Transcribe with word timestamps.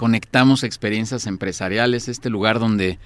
Conectamos 0.00 0.64
Experiencias 0.64 1.26
Empresariales, 1.26 2.08
este 2.08 2.30
lugar 2.30 2.58
donde 2.58 2.98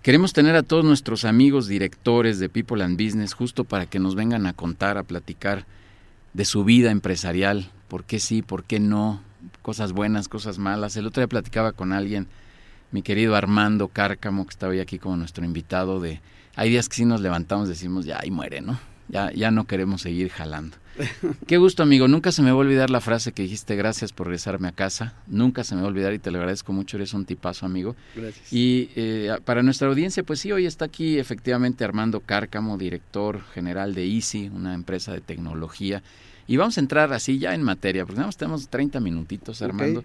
queremos 0.00 0.32
tener 0.32 0.56
a 0.56 0.62
todos 0.62 0.82
nuestros 0.82 1.26
amigos 1.26 1.68
directores 1.68 2.38
de 2.38 2.48
People 2.48 2.82
and 2.82 2.96
Business 2.96 3.34
justo 3.34 3.64
para 3.64 3.84
que 3.84 3.98
nos 3.98 4.14
vengan 4.14 4.46
a 4.46 4.54
contar, 4.54 4.96
a 4.96 5.02
platicar 5.02 5.66
de 6.32 6.46
su 6.46 6.64
vida 6.64 6.90
empresarial, 6.90 7.70
por 7.88 8.04
qué 8.04 8.18
sí, 8.18 8.40
por 8.40 8.64
qué 8.64 8.80
no, 8.80 9.20
cosas 9.60 9.92
buenas, 9.92 10.28
cosas 10.28 10.56
malas. 10.56 10.96
El 10.96 11.06
otro 11.06 11.20
día 11.20 11.28
platicaba 11.28 11.72
con 11.72 11.92
alguien, 11.92 12.28
mi 12.92 13.02
querido 13.02 13.36
Armando 13.36 13.88
Cárcamo, 13.88 14.46
que 14.46 14.52
estaba 14.52 14.72
hoy 14.72 14.80
aquí 14.80 14.98
como 14.98 15.18
nuestro 15.18 15.44
invitado, 15.44 16.00
de 16.00 16.22
hay 16.56 16.70
días 16.70 16.88
que 16.88 16.96
sí 16.96 17.04
nos 17.04 17.20
levantamos 17.20 17.66
y 17.66 17.72
decimos, 17.72 18.06
ya, 18.06 18.20
ahí 18.22 18.30
muere, 18.30 18.62
¿no? 18.62 18.80
Ya, 19.08 19.32
ya 19.32 19.50
no 19.50 19.66
queremos 19.66 20.02
seguir 20.02 20.28
jalando. 20.28 20.76
Qué 21.46 21.58
gusto, 21.58 21.82
amigo. 21.82 22.08
Nunca 22.08 22.32
se 22.32 22.42
me 22.42 22.50
va 22.50 22.56
a 22.56 22.60
olvidar 22.60 22.90
la 22.90 23.00
frase 23.00 23.32
que 23.32 23.42
dijiste, 23.42 23.76
gracias 23.76 24.12
por 24.12 24.26
regresarme 24.26 24.68
a 24.68 24.72
casa. 24.72 25.14
Nunca 25.26 25.64
se 25.64 25.74
me 25.74 25.80
va 25.80 25.86
a 25.86 25.90
olvidar 25.90 26.12
y 26.12 26.18
te 26.18 26.30
lo 26.30 26.38
agradezco 26.38 26.72
mucho. 26.72 26.96
Eres 26.96 27.14
un 27.14 27.24
tipazo, 27.24 27.66
amigo. 27.66 27.96
Gracias. 28.14 28.52
Y 28.52 28.90
eh, 28.96 29.36
para 29.44 29.62
nuestra 29.62 29.88
audiencia, 29.88 30.22
pues 30.22 30.40
sí, 30.40 30.52
hoy 30.52 30.66
está 30.66 30.86
aquí 30.86 31.18
efectivamente 31.18 31.84
Armando 31.84 32.20
Cárcamo, 32.20 32.76
director 32.78 33.42
general 33.54 33.94
de 33.94 34.06
Easy, 34.06 34.50
una 34.52 34.74
empresa 34.74 35.12
de 35.12 35.20
tecnología. 35.20 36.02
Y 36.46 36.56
vamos 36.56 36.78
a 36.78 36.80
entrar 36.80 37.12
así 37.12 37.38
ya 37.38 37.54
en 37.54 37.62
materia, 37.62 38.06
porque 38.06 38.22
tenemos 38.38 38.68
30 38.68 39.00
minutitos, 39.00 39.60
Armando. 39.62 40.02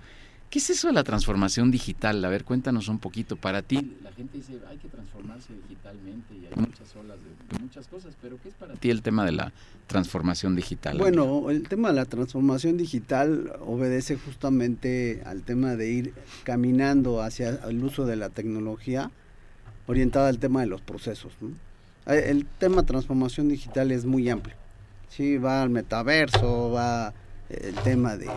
¿Qué 0.53 0.59
es 0.59 0.69
eso 0.69 0.85
de 0.85 0.93
la 0.93 1.03
transformación 1.03 1.71
digital? 1.71 2.23
A 2.23 2.29
ver, 2.29 2.43
cuéntanos 2.43 2.87
un 2.87 2.99
poquito. 2.99 3.35
Para 3.35 3.63
ti, 3.63 3.97
la 4.03 4.11
gente 4.11 4.37
dice, 4.37 4.59
hay 4.69 4.77
que 4.77 4.87
transformarse 4.87 5.51
digitalmente 5.67 6.35
y 6.35 6.45
hay 6.45 6.51
muchas 6.55 6.95
olas 6.95 7.17
de, 7.23 7.59
muchas 7.59 7.87
cosas, 7.87 8.13
pero 8.21 8.37
¿qué 8.39 8.49
es 8.49 8.53
para 8.53 8.75
ti 8.75 8.91
el 8.91 9.01
tema 9.01 9.25
de 9.25 9.31
la 9.31 9.51
transformación 9.87 10.55
digital? 10.55 10.99
Bueno, 10.99 11.49
el 11.49 11.67
tema 11.67 11.87
de 11.87 11.95
la 11.95 12.05
transformación 12.05 12.77
digital 12.77 13.51
obedece 13.65 14.15
justamente 14.15 15.23
al 15.25 15.41
tema 15.41 15.75
de 15.75 15.89
ir 15.89 16.13
caminando 16.43 17.23
hacia 17.23 17.49
el 17.67 17.83
uso 17.83 18.05
de 18.05 18.15
la 18.15 18.29
tecnología 18.29 19.09
orientada 19.87 20.29
al 20.29 20.37
tema 20.37 20.61
de 20.61 20.67
los 20.67 20.81
procesos. 20.81 21.33
Eh, 22.05 22.25
el 22.27 22.45
tema 22.45 22.83
transformación 22.83 23.49
digital 23.49 23.91
es 23.91 24.05
muy 24.05 24.29
amplio. 24.29 24.55
Sí, 25.09 25.35
va 25.39 25.63
al 25.63 25.71
metaverso, 25.71 26.69
va 26.69 27.11
el 27.49 27.73
tema 27.77 28.17
de 28.17 28.29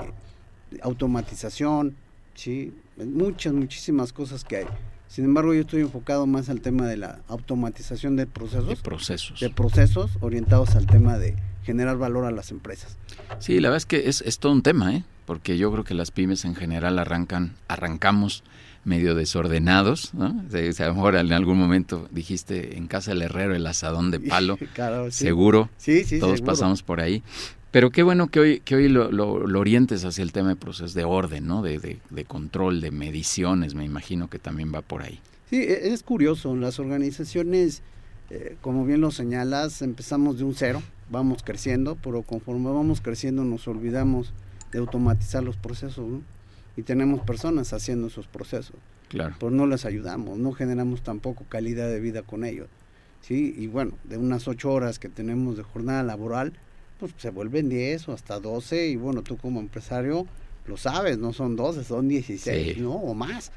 automatización, 0.80 1.94
¿sí? 2.36 2.72
Muchas, 2.96 3.52
muchísimas 3.52 4.12
cosas 4.12 4.44
que 4.44 4.58
hay. 4.58 4.66
Sin 5.08 5.24
embargo, 5.24 5.54
yo 5.54 5.60
estoy 5.62 5.80
enfocado 5.82 6.26
más 6.26 6.48
al 6.48 6.60
tema 6.60 6.86
de 6.86 6.96
la 6.96 7.20
automatización 7.28 8.16
de 8.16 8.26
procesos. 8.26 8.68
De 8.68 8.76
procesos. 8.76 9.40
De 9.40 9.50
procesos 9.50 10.10
orientados 10.20 10.74
al 10.76 10.86
tema 10.86 11.18
de 11.18 11.36
generar 11.64 11.96
valor 11.98 12.24
a 12.24 12.30
las 12.30 12.50
empresas. 12.50 12.96
Sí, 13.38 13.60
la 13.60 13.68
verdad 13.68 13.78
es 13.78 13.86
que 13.86 14.08
es, 14.08 14.20
es 14.22 14.38
todo 14.38 14.52
un 14.52 14.62
tema, 14.62 14.94
¿eh? 14.94 15.04
Porque 15.24 15.58
yo 15.58 15.72
creo 15.72 15.84
que 15.84 15.94
las 15.94 16.12
pymes 16.12 16.44
en 16.44 16.54
general 16.54 16.98
arrancan, 16.98 17.54
arrancamos 17.66 18.44
medio 18.84 19.16
desordenados, 19.16 20.14
¿no? 20.14 20.44
O 20.46 20.72
sea, 20.72 20.86
a 20.86 20.88
lo 20.88 20.94
mejor 20.94 21.16
en 21.16 21.32
algún 21.32 21.58
momento 21.58 22.08
dijiste 22.12 22.76
en 22.76 22.86
casa 22.86 23.10
del 23.10 23.22
herrero 23.22 23.54
el 23.56 23.66
asadón 23.66 24.12
de 24.12 24.20
palo, 24.20 24.56
claro, 24.74 25.10
sí. 25.10 25.24
seguro, 25.24 25.68
sí, 25.76 26.04
sí, 26.04 26.20
todos 26.20 26.36
seguro. 26.36 26.52
pasamos 26.52 26.84
por 26.84 27.00
ahí. 27.00 27.24
Pero 27.76 27.90
qué 27.90 28.02
bueno 28.02 28.28
que 28.28 28.40
hoy, 28.40 28.60
que 28.60 28.74
hoy 28.74 28.88
lo, 28.88 29.12
lo, 29.12 29.46
lo 29.46 29.60
orientes 29.60 30.02
hacia 30.06 30.22
el 30.22 30.32
tema 30.32 30.48
de 30.48 30.56
procesos 30.56 30.94
de 30.94 31.04
orden, 31.04 31.46
¿no? 31.46 31.60
De, 31.60 31.78
de, 31.78 31.98
de, 32.08 32.24
control, 32.24 32.80
de 32.80 32.90
mediciones, 32.90 33.74
me 33.74 33.84
imagino 33.84 34.30
que 34.30 34.38
también 34.38 34.72
va 34.74 34.80
por 34.80 35.02
ahí. 35.02 35.20
Sí, 35.50 35.56
e, 35.56 35.92
es 35.92 36.02
curioso, 36.02 36.56
las 36.56 36.78
organizaciones, 36.78 37.82
eh, 38.30 38.56
como 38.62 38.86
bien 38.86 39.02
lo 39.02 39.10
señalas, 39.10 39.82
empezamos 39.82 40.38
de 40.38 40.44
un 40.44 40.54
cero, 40.54 40.82
vamos 41.10 41.42
creciendo, 41.42 41.96
pero 41.96 42.22
conforme 42.22 42.70
vamos 42.70 43.02
creciendo 43.02 43.44
nos 43.44 43.68
olvidamos 43.68 44.32
de 44.72 44.78
automatizar 44.78 45.44
los 45.44 45.58
procesos, 45.58 46.08
¿no? 46.08 46.22
Y 46.78 46.82
tenemos 46.82 47.20
personas 47.26 47.74
haciendo 47.74 48.06
esos 48.06 48.26
procesos. 48.26 48.76
Claro. 49.10 49.34
Pues 49.38 49.52
no 49.52 49.66
les 49.66 49.84
ayudamos, 49.84 50.38
no 50.38 50.52
generamos 50.52 51.02
tampoco 51.02 51.44
calidad 51.46 51.90
de 51.90 52.00
vida 52.00 52.22
con 52.22 52.44
ellos. 52.44 52.68
¿sí? 53.20 53.54
Y 53.54 53.66
bueno, 53.66 53.92
de 54.04 54.16
unas 54.16 54.48
ocho 54.48 54.72
horas 54.72 54.98
que 54.98 55.10
tenemos 55.10 55.58
de 55.58 55.62
jornada 55.62 56.02
laboral, 56.02 56.54
pues 56.98 57.12
se 57.18 57.30
vuelven 57.30 57.68
10 57.68 58.08
o 58.08 58.12
hasta 58.12 58.40
12 58.40 58.88
y 58.88 58.96
bueno, 58.96 59.22
tú 59.22 59.36
como 59.36 59.60
empresario 59.60 60.26
lo 60.66 60.76
sabes, 60.76 61.18
no 61.18 61.32
son 61.32 61.56
12, 61.56 61.84
son 61.84 62.08
16, 62.08 62.74
sí. 62.74 62.80
¿no? 62.80 62.92
O 62.92 63.14
más. 63.14 63.52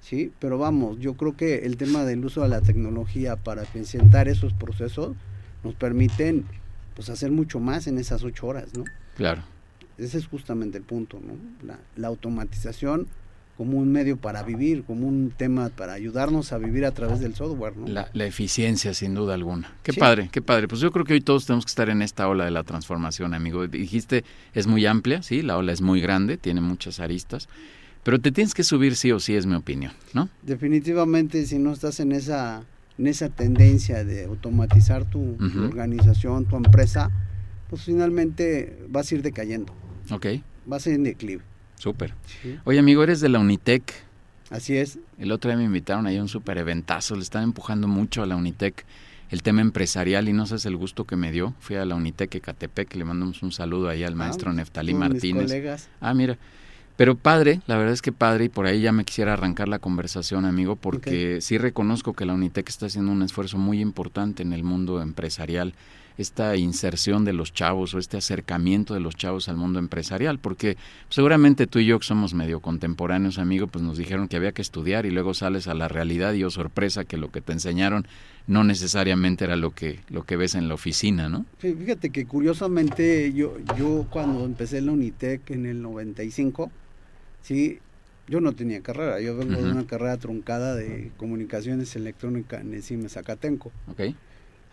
Sí, 0.00 0.32
pero 0.38 0.58
vamos, 0.58 0.98
yo 0.98 1.14
creo 1.14 1.36
que 1.36 1.64
el 1.64 1.76
tema 1.76 2.04
del 2.04 2.24
uso 2.24 2.42
de 2.42 2.48
la 2.48 2.60
tecnología 2.60 3.36
para 3.36 3.62
presentar 3.62 4.28
esos 4.28 4.52
procesos 4.52 5.16
nos 5.62 5.74
permiten 5.74 6.44
pues 6.94 7.08
hacer 7.08 7.30
mucho 7.30 7.58
más 7.58 7.86
en 7.86 7.98
esas 7.98 8.22
ocho 8.22 8.46
horas, 8.46 8.68
¿no? 8.76 8.84
Claro. 9.16 9.42
Ese 9.96 10.18
es 10.18 10.26
justamente 10.26 10.76
el 10.76 10.84
punto, 10.84 11.20
¿no? 11.20 11.34
La, 11.66 11.78
la 11.96 12.08
automatización 12.08 13.06
como 13.56 13.78
un 13.78 13.92
medio 13.92 14.16
para 14.16 14.42
vivir, 14.42 14.84
como 14.84 15.06
un 15.06 15.32
tema 15.36 15.68
para 15.68 15.92
ayudarnos 15.92 16.52
a 16.52 16.58
vivir 16.58 16.84
a 16.84 16.90
través 16.90 17.20
del 17.20 17.34
software. 17.34 17.76
¿no? 17.76 17.86
La, 17.86 18.08
la, 18.12 18.26
eficiencia, 18.26 18.94
sin 18.94 19.14
duda 19.14 19.34
alguna. 19.34 19.72
Qué 19.82 19.92
sí. 19.92 20.00
padre, 20.00 20.28
qué 20.32 20.42
padre. 20.42 20.66
Pues 20.66 20.80
yo 20.80 20.90
creo 20.90 21.04
que 21.04 21.14
hoy 21.14 21.20
todos 21.20 21.46
tenemos 21.46 21.64
que 21.64 21.70
estar 21.70 21.88
en 21.88 22.02
esta 22.02 22.28
ola 22.28 22.44
de 22.44 22.50
la 22.50 22.64
transformación, 22.64 23.32
amigo. 23.32 23.66
Dijiste, 23.68 24.24
es 24.54 24.66
muy 24.66 24.86
amplia, 24.86 25.22
sí, 25.22 25.42
la 25.42 25.56
ola 25.56 25.72
es 25.72 25.82
muy 25.82 26.00
grande, 26.00 26.36
tiene 26.36 26.60
muchas 26.60 26.98
aristas, 26.98 27.48
pero 28.02 28.18
te 28.18 28.32
tienes 28.32 28.54
que 28.54 28.64
subir 28.64 28.96
sí 28.96 29.12
o 29.12 29.20
sí, 29.20 29.36
es 29.36 29.46
mi 29.46 29.54
opinión, 29.54 29.92
¿no? 30.12 30.28
Definitivamente, 30.42 31.46
si 31.46 31.58
no 31.58 31.72
estás 31.72 32.00
en 32.00 32.12
esa, 32.12 32.64
en 32.98 33.06
esa 33.06 33.28
tendencia 33.28 34.04
de 34.04 34.24
automatizar 34.24 35.04
tu, 35.08 35.20
uh 35.20 35.38
-huh. 35.38 35.52
tu 35.52 35.64
organización, 35.64 36.44
tu 36.46 36.56
empresa, 36.56 37.10
pues 37.70 37.82
finalmente 37.82 38.78
vas 38.88 39.10
a 39.10 39.14
ir 39.14 39.22
decayendo. 39.22 39.72
Ok. 40.10 40.26
Vas 40.66 40.86
a 40.86 40.90
ir 40.90 40.96
en 40.96 41.04
declive. 41.04 41.42
Súper. 41.76 42.14
Sí. 42.42 42.58
Oye, 42.64 42.78
amigo, 42.78 43.02
eres 43.02 43.20
de 43.20 43.28
la 43.28 43.38
Unitec. 43.38 43.82
Así 44.50 44.76
es. 44.76 44.98
El 45.18 45.32
otro 45.32 45.50
día 45.50 45.58
me 45.58 45.64
invitaron 45.64 46.06
ahí 46.06 46.16
a 46.16 46.22
un 46.22 46.28
súper 46.28 46.58
eventazo. 46.58 47.16
Le 47.16 47.22
están 47.22 47.44
empujando 47.44 47.88
mucho 47.88 48.22
a 48.22 48.26
la 48.26 48.36
Unitec 48.36 48.84
el 49.30 49.42
tema 49.42 49.62
empresarial 49.62 50.28
y 50.28 50.32
no 50.32 50.46
sabes 50.46 50.66
el 50.66 50.76
gusto 50.76 51.04
que 51.04 51.16
me 51.16 51.32
dio. 51.32 51.54
Fui 51.60 51.76
a 51.76 51.84
la 51.84 51.94
Unitec 51.94 52.34
Ecatepec, 52.36 52.94
le 52.94 53.04
mandamos 53.04 53.42
un 53.42 53.52
saludo 53.52 53.88
ahí 53.88 54.04
al 54.04 54.14
maestro 54.14 54.50
ah, 54.50 54.54
Neftalí 54.54 54.94
Martínez. 54.94 55.46
Colegas. 55.46 55.88
Ah, 56.00 56.14
mira. 56.14 56.38
Pero 56.96 57.16
padre, 57.16 57.60
la 57.66 57.76
verdad 57.76 57.92
es 57.92 58.02
que 58.02 58.12
padre, 58.12 58.44
y 58.44 58.48
por 58.48 58.66
ahí 58.66 58.80
ya 58.80 58.92
me 58.92 59.04
quisiera 59.04 59.32
arrancar 59.32 59.66
la 59.66 59.80
conversación, 59.80 60.44
amigo, 60.44 60.76
porque 60.76 61.10
okay. 61.10 61.40
sí 61.40 61.58
reconozco 61.58 62.12
que 62.12 62.24
la 62.24 62.34
Unitec 62.34 62.68
está 62.68 62.86
haciendo 62.86 63.10
un 63.10 63.22
esfuerzo 63.22 63.58
muy 63.58 63.80
importante 63.80 64.44
en 64.44 64.52
el 64.52 64.62
mundo 64.62 65.02
empresarial 65.02 65.74
esta 66.16 66.56
inserción 66.56 67.24
de 67.24 67.32
los 67.32 67.52
chavos 67.52 67.94
o 67.94 67.98
este 67.98 68.16
acercamiento 68.16 68.94
de 68.94 69.00
los 69.00 69.16
chavos 69.16 69.48
al 69.48 69.56
mundo 69.56 69.78
empresarial, 69.78 70.38
porque 70.38 70.76
seguramente 71.08 71.66
tú 71.66 71.80
y 71.80 71.86
yo 71.86 71.98
que 71.98 72.06
somos 72.06 72.34
medio 72.34 72.60
contemporáneos, 72.60 73.38
amigo, 73.38 73.66
pues 73.66 73.82
nos 73.84 73.98
dijeron 73.98 74.28
que 74.28 74.36
había 74.36 74.52
que 74.52 74.62
estudiar 74.62 75.06
y 75.06 75.10
luego 75.10 75.34
sales 75.34 75.66
a 75.66 75.74
la 75.74 75.88
realidad 75.88 76.34
y 76.34 76.44
oh 76.44 76.50
sorpresa 76.50 77.04
que 77.04 77.16
lo 77.16 77.30
que 77.32 77.40
te 77.40 77.52
enseñaron 77.52 78.06
no 78.46 78.62
necesariamente 78.62 79.44
era 79.44 79.56
lo 79.56 79.70
que 79.70 80.00
lo 80.08 80.24
que 80.24 80.36
ves 80.36 80.54
en 80.54 80.68
la 80.68 80.74
oficina, 80.74 81.28
¿no? 81.28 81.46
Sí, 81.60 81.74
fíjate 81.74 82.10
que 82.10 82.26
curiosamente 82.26 83.32
yo 83.32 83.56
yo 83.76 84.06
cuando 84.10 84.44
empecé 84.44 84.78
en 84.78 84.86
la 84.86 84.92
Unitec 84.92 85.50
en 85.50 85.66
el 85.66 85.82
95, 85.82 86.70
sí, 87.42 87.80
yo 88.28 88.40
no 88.40 88.52
tenía 88.52 88.80
carrera, 88.82 89.20
yo 89.20 89.36
vengo 89.36 89.54
uh 89.54 89.62
-huh. 89.62 89.64
de 89.64 89.72
una 89.72 89.86
carrera 89.86 90.16
truncada 90.18 90.74
de 90.74 91.10
comunicaciones 91.16 91.96
electrónicas 91.96 92.60
en 92.60 92.74
el 92.74 92.82
CIME 92.82 93.08
Zacatenco. 93.08 93.72
Okay 93.90 94.14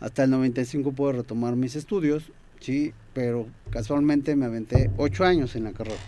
hasta 0.01 0.23
el 0.23 0.31
95 0.31 0.91
puedo 0.91 1.13
retomar 1.13 1.55
mis 1.55 1.75
estudios, 1.75 2.31
sí, 2.59 2.91
pero 3.13 3.47
casualmente 3.69 4.35
me 4.35 4.45
aventé 4.45 4.89
ocho 4.97 5.23
años 5.23 5.55
en 5.55 5.63
la 5.63 5.71
carrera. 5.71 6.01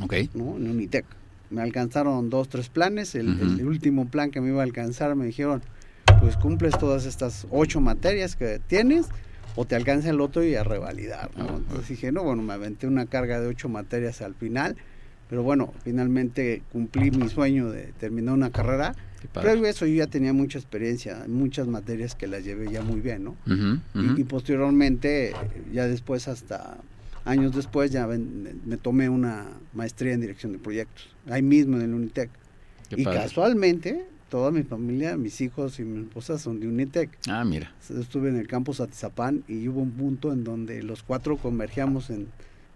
Ok. 0.00 0.14
¿no? 0.34 0.56
En 0.56 0.70
Unitec. 0.70 1.06
Me 1.50 1.62
alcanzaron 1.62 2.28
dos, 2.28 2.50
tres 2.50 2.68
planes. 2.68 3.14
El, 3.14 3.28
uh 3.28 3.32
-huh. 3.32 3.60
el, 3.60 3.66
último 3.66 4.06
plan 4.06 4.30
que 4.30 4.42
me 4.42 4.48
iba 4.48 4.60
a 4.60 4.64
alcanzar 4.64 5.14
me 5.16 5.24
dijeron, 5.24 5.62
pues 6.20 6.36
cumples 6.36 6.76
todas 6.78 7.06
estas 7.06 7.46
ocho 7.50 7.80
materias 7.80 8.36
que 8.36 8.60
tienes 8.66 9.06
o 9.56 9.64
te 9.64 9.74
alcanza 9.74 10.10
el 10.10 10.20
otro 10.20 10.44
y 10.44 10.54
a 10.54 10.62
revalidar. 10.62 11.30
¿no? 11.36 11.44
Uh 11.44 11.48
-huh. 11.48 11.56
Entonces 11.56 11.88
dije, 11.88 12.12
no, 12.12 12.22
bueno, 12.22 12.42
me 12.42 12.52
aventé 12.52 12.86
una 12.86 13.06
carga 13.06 13.40
de 13.40 13.46
ocho 13.46 13.70
materias 13.70 14.20
al 14.20 14.34
final. 14.34 14.76
Pero 15.30 15.42
bueno, 15.42 15.72
finalmente 15.84 16.62
cumplí 16.70 17.10
mi 17.10 17.28
sueño 17.28 17.70
de 17.70 17.92
terminar 17.98 18.34
una 18.34 18.50
carrera 18.50 18.94
Previo 19.32 19.64
a 19.66 19.70
eso 19.70 19.86
yo 19.86 19.94
ya 19.94 20.06
tenía 20.06 20.32
mucha 20.32 20.58
experiencia, 20.58 21.24
muchas 21.26 21.66
materias 21.66 22.14
que 22.14 22.26
las 22.26 22.44
llevé 22.44 22.70
ya 22.70 22.82
muy 22.82 23.00
bien, 23.00 23.24
¿no? 23.24 23.30
Uh 23.46 23.50
-huh, 23.50 23.80
uh 23.94 23.98
-huh. 23.98 24.18
Y, 24.18 24.20
y, 24.20 24.24
posteriormente, 24.24 25.32
ya 25.72 25.86
después, 25.86 26.28
hasta 26.28 26.78
años 27.24 27.54
después, 27.54 27.90
ya 27.90 28.06
ven, 28.06 28.60
me 28.64 28.76
tomé 28.76 29.08
una 29.08 29.46
maestría 29.74 30.12
en 30.14 30.20
dirección 30.20 30.52
de 30.52 30.58
proyectos, 30.58 31.08
ahí 31.28 31.42
mismo 31.42 31.76
en 31.76 31.82
el 31.82 31.94
Unitec. 31.94 32.30
Qué 32.88 33.00
y 33.00 33.04
padre. 33.04 33.18
casualmente, 33.20 34.06
toda 34.30 34.50
mi 34.50 34.62
familia, 34.62 35.16
mis 35.16 35.40
hijos 35.40 35.78
y 35.80 35.84
mi 35.84 36.02
esposa 36.04 36.38
son 36.38 36.60
de 36.60 36.68
Unitec. 36.68 37.10
Ah, 37.28 37.44
mira. 37.44 37.72
Estuve 38.00 38.28
en 38.30 38.36
el 38.36 38.46
campus 38.46 38.80
Atizapán 38.80 39.42
y 39.48 39.68
hubo 39.68 39.80
un 39.80 39.90
punto 39.92 40.32
en 40.32 40.44
donde 40.44 40.82
los 40.82 41.02
cuatro 41.02 41.36
convergíamos 41.36 42.08
en, 42.10 42.28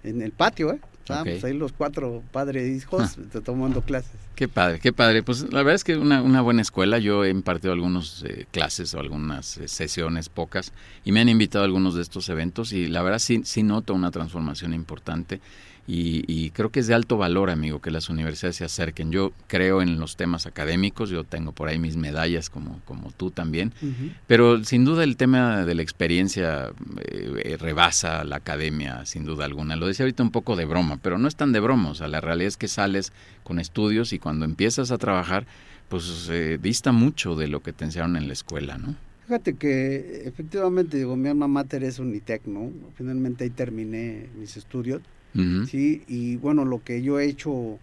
en 0.03 0.21
el 0.23 0.33
patio, 0.33 0.73
¿eh? 0.73 0.81
Estábamos 1.03 1.43
ahí 1.43 1.53
los 1.53 1.73
cuatro 1.73 2.23
padres 2.31 2.63
e 2.63 2.77
hijos 2.77 3.19
ah. 3.19 3.41
tomando 3.45 3.83
clases. 3.83 4.13
Qué 4.37 4.47
padre, 4.47 4.79
qué 4.79 4.93
padre. 4.93 5.25
Pues 5.25 5.43
la 5.53 5.59
verdad 5.59 5.75
es 5.75 5.83
que 5.83 5.97
una, 5.97 6.23
una 6.23 6.43
buena 6.43 6.63
escuela. 6.63 6.99
Yo 6.99 7.25
he 7.25 7.31
impartido 7.31 7.73
algunas 7.73 8.23
eh, 8.23 8.47
clases 8.53 8.95
o 8.95 9.01
algunas 9.01 9.57
eh, 9.59 9.67
sesiones, 9.67 10.29
pocas, 10.29 10.73
y 11.05 11.11
me 11.11 11.21
han 11.21 11.29
invitado 11.29 11.65
a 11.65 11.67
algunos 11.67 11.97
de 11.97 12.03
estos 12.03 12.29
eventos 12.29 12.73
y 12.73 12.87
la 12.87 13.03
verdad 13.03 13.19
sí, 13.19 13.43
sí 13.45 13.65
noto 13.65 13.95
una 13.95 14.13
transformación 14.13 14.75
importante. 14.75 15.41
Y, 15.85 16.51
creo 16.51 16.71
que 16.71 16.81
es 16.81 16.87
de 16.87 16.95
alto 16.95 17.17
valor, 17.17 17.51
amigo, 17.51 17.81
que 17.81 17.91
las 17.91 18.09
universidades 18.09 18.57
se 18.57 18.65
acerquen. 18.65 19.11
Yo 19.11 19.33
creo 19.49 19.83
en 19.83 19.99
los 19.99 20.17
temas 20.17 20.47
académicos, 20.47 21.11
yo 21.11 21.25
tengo 21.25 21.53
por 21.53 21.69
ahí 21.69 21.79
mis 21.79 21.97
medallas 21.97 22.51
como, 22.51 22.81
como 22.85 23.11
tú 23.11 23.31
también, 23.31 23.73
pero 24.29 24.63
sin 24.65 24.85
duda 24.85 25.03
el 25.03 25.17
tema 25.17 25.65
de 25.65 25.75
la 25.75 25.83
experiencia 25.83 26.73
eh, 27.05 27.57
rebasa 27.59 28.23
la 28.25 28.37
academia, 28.37 29.05
sin 29.07 29.25
duda 29.25 29.45
alguna. 29.45 29.75
Lo 29.75 29.87
decía 29.87 30.05
ahorita 30.05 30.23
un 30.23 30.31
poco 30.31 30.55
de 30.55 30.67
broma, 30.67 30.99
pero 31.03 31.19
no 31.19 31.27
es 31.27 31.35
tan 31.35 31.53
de 31.53 31.61
broma, 31.61 31.91
o 31.91 31.95
sea, 31.95 32.07
la 32.07 32.21
realidad 32.21 32.49
es 32.49 32.57
que 32.57 32.69
sales 32.69 33.13
con 33.43 33.59
estudios 33.59 34.13
y 34.13 34.21
cuando 34.21 34.45
empiezas 34.45 34.93
a 34.93 34.99
trabajar, 34.99 35.47
pues 35.89 36.29
eh, 36.31 36.59
dista 36.63 36.93
mucho 36.93 37.35
de 37.35 37.49
lo 37.49 37.61
que 37.61 37.73
te 37.73 37.85
enseñaron 37.85 38.17
en 38.17 38.29
la 38.29 38.33
escuela, 38.33 38.79
¿no? 38.79 38.95
Fíjate 39.27 39.55
que 39.55 40.23
efectivamente, 40.27 40.97
digo, 40.97 41.17
mi 41.17 41.29
alma 41.29 41.49
mater 41.49 41.85
es 41.85 41.99
Unitec, 41.99 42.47
¿no? 42.47 42.71
Finalmente 42.95 43.45
ahí 43.45 43.51
terminé 43.51 44.29
mis 44.39 44.57
estudios 44.57 45.01
Sí, 45.67 46.05
y 46.09 46.37
bueno, 46.37 46.65
lo 46.65 46.83
que 46.83 47.03
yo 47.03 47.19
he 47.19 47.27
hecho, 47.27 47.79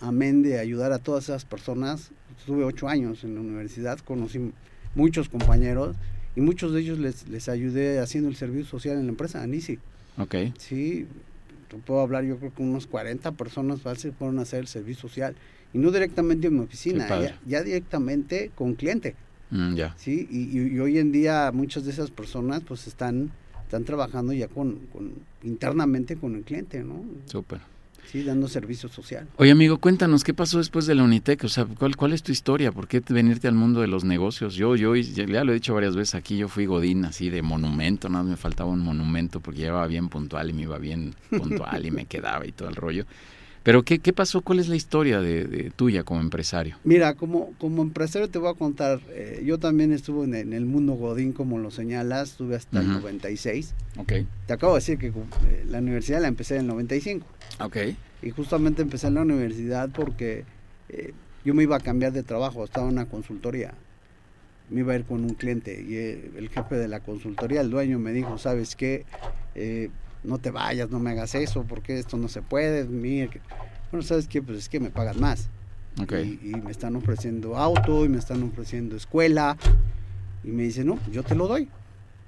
amén 0.00 0.42
de 0.42 0.58
ayudar 0.58 0.92
a 0.92 0.98
todas 0.98 1.24
esas 1.24 1.44
personas, 1.44 2.10
estuve 2.38 2.64
ocho 2.64 2.88
años 2.88 3.22
en 3.24 3.34
la 3.34 3.40
universidad, 3.40 3.98
conocí 4.00 4.52
muchos 4.94 5.28
compañeros 5.28 5.96
y 6.34 6.40
muchos 6.40 6.72
de 6.72 6.80
ellos 6.80 6.98
les, 6.98 7.28
les 7.28 7.48
ayudé 7.48 8.00
haciendo 8.00 8.28
el 8.28 8.36
servicio 8.36 8.66
social 8.66 8.98
en 8.98 9.04
la 9.04 9.10
empresa, 9.10 9.42
ANISI. 9.42 9.78
Ok. 10.18 10.34
Sí, 10.58 11.06
puedo 11.84 12.00
hablar, 12.00 12.24
yo 12.24 12.38
creo 12.38 12.52
que 12.54 12.62
unos 12.62 12.86
40 12.86 13.32
personas 13.32 13.80
fueron 13.80 14.38
a 14.38 14.42
hacer 14.42 14.60
el 14.60 14.68
servicio 14.68 15.02
social 15.02 15.36
y 15.72 15.78
no 15.78 15.90
directamente 15.90 16.46
en 16.48 16.54
mi 16.54 16.60
oficina, 16.60 17.38
ya, 17.46 17.62
directamente 17.62 18.50
con 18.54 18.74
cliente. 18.74 19.14
Mm, 19.50 19.74
ya. 19.74 19.94
Sí, 19.98 20.26
y, 20.30 20.58
y, 20.58 20.78
hoy 20.78 20.98
en 20.98 21.12
día 21.12 21.50
muchas 21.52 21.84
de 21.84 21.92
esas 21.92 22.10
personas 22.10 22.62
pues 22.66 22.86
están 22.86 23.30
están 23.68 23.84
trabajando 23.84 24.32
ya 24.32 24.48
con, 24.48 24.78
internamente 25.42 26.16
con 26.16 26.34
el 26.34 26.42
cliente, 26.42 26.82
¿no? 26.82 27.04
Súper. 27.26 27.60
Sí, 28.10 28.22
dando 28.22 28.48
servicio 28.48 28.88
social. 28.88 29.28
Oye, 29.36 29.50
amigo, 29.50 29.76
cuéntanos, 29.76 30.24
¿qué 30.24 30.32
pasó 30.32 30.56
después 30.56 30.86
de 30.86 30.94
la 30.94 31.02
Unitec? 31.02 31.44
O 31.44 31.48
sea, 31.48 31.66
¿cuál, 31.66 31.94
cuál 31.94 32.14
es 32.14 32.22
tu 32.22 32.32
historia? 32.32 32.72
¿Por 32.72 32.88
qué 32.88 33.02
venirte 33.10 33.46
al 33.46 33.54
mundo 33.54 33.82
de 33.82 33.86
los 33.86 34.04
negocios? 34.04 34.54
Yo, 34.54 34.74
yo, 34.76 34.96
ya 34.96 35.44
lo 35.44 35.52
he 35.52 35.56
dicho 35.56 35.74
varias 35.74 35.94
veces 35.94 36.14
aquí, 36.14 36.38
yo 36.38 36.48
fui 36.48 36.64
Godín, 36.64 37.04
así 37.04 37.28
de 37.28 37.42
monumento, 37.42 38.08
nada 38.08 38.24
más 38.24 38.30
me 38.30 38.36
faltaba 38.38 38.70
un 38.70 38.80
monumento 38.80 39.40
porque 39.40 39.60
llevaba 39.60 39.86
bien 39.86 40.08
puntual 40.08 40.48
y 40.48 40.54
me 40.54 40.62
iba 40.62 40.78
bien 40.78 41.14
puntual 41.28 41.84
y 41.84 41.90
me 41.90 42.06
quedaba 42.06 42.46
y 42.46 42.52
todo 42.52 42.70
el 42.70 42.76
rollo. 42.76 43.04
Pero 43.62 43.82
¿qué, 43.82 43.98
qué 43.98 44.12
pasó? 44.12 44.40
¿Cuál 44.40 44.60
es 44.60 44.68
la 44.68 44.76
historia 44.76 45.20
de, 45.20 45.72
tuya 45.76 46.04
como 46.04 46.20
empresario? 46.20 46.76
Mira, 46.84 47.14
como, 47.14 47.52
como 47.58 47.82
empresario 47.82 48.28
te 48.28 48.38
voy 48.38 48.50
a 48.50 48.54
contar, 48.54 49.00
eh, 49.10 49.42
yo 49.44 49.58
también 49.58 49.92
estuve 49.92 50.24
en, 50.24 50.52
el 50.52 50.64
mundo 50.64 50.94
Godín, 50.94 51.32
como 51.32 51.58
lo 51.58 51.70
señalas, 51.70 52.30
estuve 52.30 52.56
hasta 52.56 52.80
el 52.80 52.88
96. 52.88 53.74
Ok. 53.98 54.12
Te 54.46 54.52
acabo 54.52 54.74
de 54.74 54.78
decir 54.78 54.98
que 54.98 55.08
eh, 55.08 55.12
la 55.68 55.78
universidad 55.78 56.20
la 56.20 56.28
empecé 56.28 56.54
en 56.54 56.62
el 56.62 56.66
95. 56.68 57.26
Ok. 57.60 57.76
Y 58.22 58.30
justamente 58.30 58.82
empecé 58.82 59.08
en 59.08 59.14
la 59.14 59.22
universidad 59.22 59.90
porque 59.90 60.44
eh, 60.88 61.12
yo 61.44 61.54
me 61.54 61.62
iba 61.62 61.76
a 61.76 61.80
cambiar 61.80 62.12
de 62.12 62.22
trabajo, 62.22 62.64
estaba 62.64 62.86
en 62.86 62.94
una 62.94 63.06
consultoría. 63.06 63.74
Me 64.70 64.80
iba 64.80 64.92
a 64.92 64.96
ir 64.96 65.04
con 65.04 65.24
un 65.24 65.34
cliente 65.34 65.82
y 65.82 65.96
el 66.36 66.50
jefe 66.50 66.74
de 66.74 66.88
la 66.88 67.00
consultoría, 67.00 67.62
el 67.62 67.70
dueño, 67.70 67.98
me 67.98 68.12
dijo, 68.12 68.36
¿sabes 68.36 68.76
qué? 68.76 69.06
No 70.24 70.38
te 70.38 70.50
vayas, 70.50 70.90
no 70.90 70.98
me 70.98 71.10
hagas 71.10 71.34
eso, 71.34 71.64
porque 71.64 71.98
esto 71.98 72.16
no 72.16 72.28
se 72.28 72.42
puede. 72.42 72.84
Mira, 72.84 73.30
bueno, 73.90 74.02
¿sabes 74.04 74.28
qué? 74.28 74.42
Pues 74.42 74.58
es 74.58 74.68
que 74.68 74.80
me 74.80 74.90
pagan 74.90 75.20
más. 75.20 75.48
Okay. 76.02 76.38
Y, 76.42 76.60
me 76.60 76.70
están 76.70 76.94
ofreciendo 76.96 77.56
auto, 77.56 78.04
y 78.04 78.08
me 78.08 78.18
están 78.18 78.42
ofreciendo 78.42 78.96
escuela. 78.96 79.56
Y 80.44 80.48
me 80.48 80.64
dice, 80.64 80.84
no, 80.84 80.98
yo 81.10 81.22
te 81.22 81.34
lo 81.34 81.48
doy. 81.48 81.68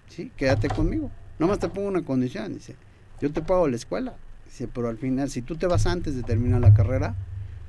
Sí, 0.08 0.32
quédate 0.36 0.68
conmigo. 0.68 1.10
Nomás 1.38 1.58
te 1.58 1.68
pongo 1.68 1.88
una 1.88 2.02
condición. 2.02 2.54
Dice, 2.54 2.74
yo 3.20 3.32
te 3.32 3.42
pago 3.42 3.68
la 3.68 3.76
escuela. 3.76 4.14
Dice, 4.46 4.68
pero 4.68 4.88
al 4.88 4.98
final, 4.98 5.30
si 5.30 5.42
tú 5.42 5.56
te 5.56 5.66
vas 5.66 5.86
antes 5.86 6.16
de 6.16 6.22
terminar 6.22 6.60
la 6.60 6.74
carrera, 6.74 7.14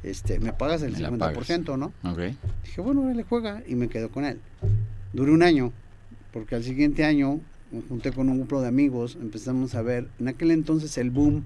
este, 0.02 0.40
me 0.40 0.52
pagas 0.52 0.82
el 0.82 0.96
50%, 0.96 1.78
¿no? 1.78 1.94
Okay. 2.12 2.36
Dije, 2.64 2.82
bueno, 2.82 3.12
le 3.14 3.24
juega. 3.24 3.62
Y 3.68 3.76
me 3.76 3.88
quedo 3.88 4.10
con 4.10 4.26
él. 4.26 4.40
Duré 5.14 5.32
un 5.32 5.44
año, 5.44 5.72
porque 6.34 6.56
al 6.56 6.64
siguiente 6.64 7.06
año 7.06 7.40
me 7.72 7.82
junté 7.82 8.12
con 8.12 8.30
un 8.30 8.38
grupo 8.38 8.62
de 8.62 8.68
amigos, 8.68 9.18
empezamos 9.22 9.76
a 9.76 9.82
ver, 9.82 10.08
en 10.20 10.28
aquel 10.28 10.52
entonces 10.52 10.98
el 10.98 11.10
boom 11.10 11.44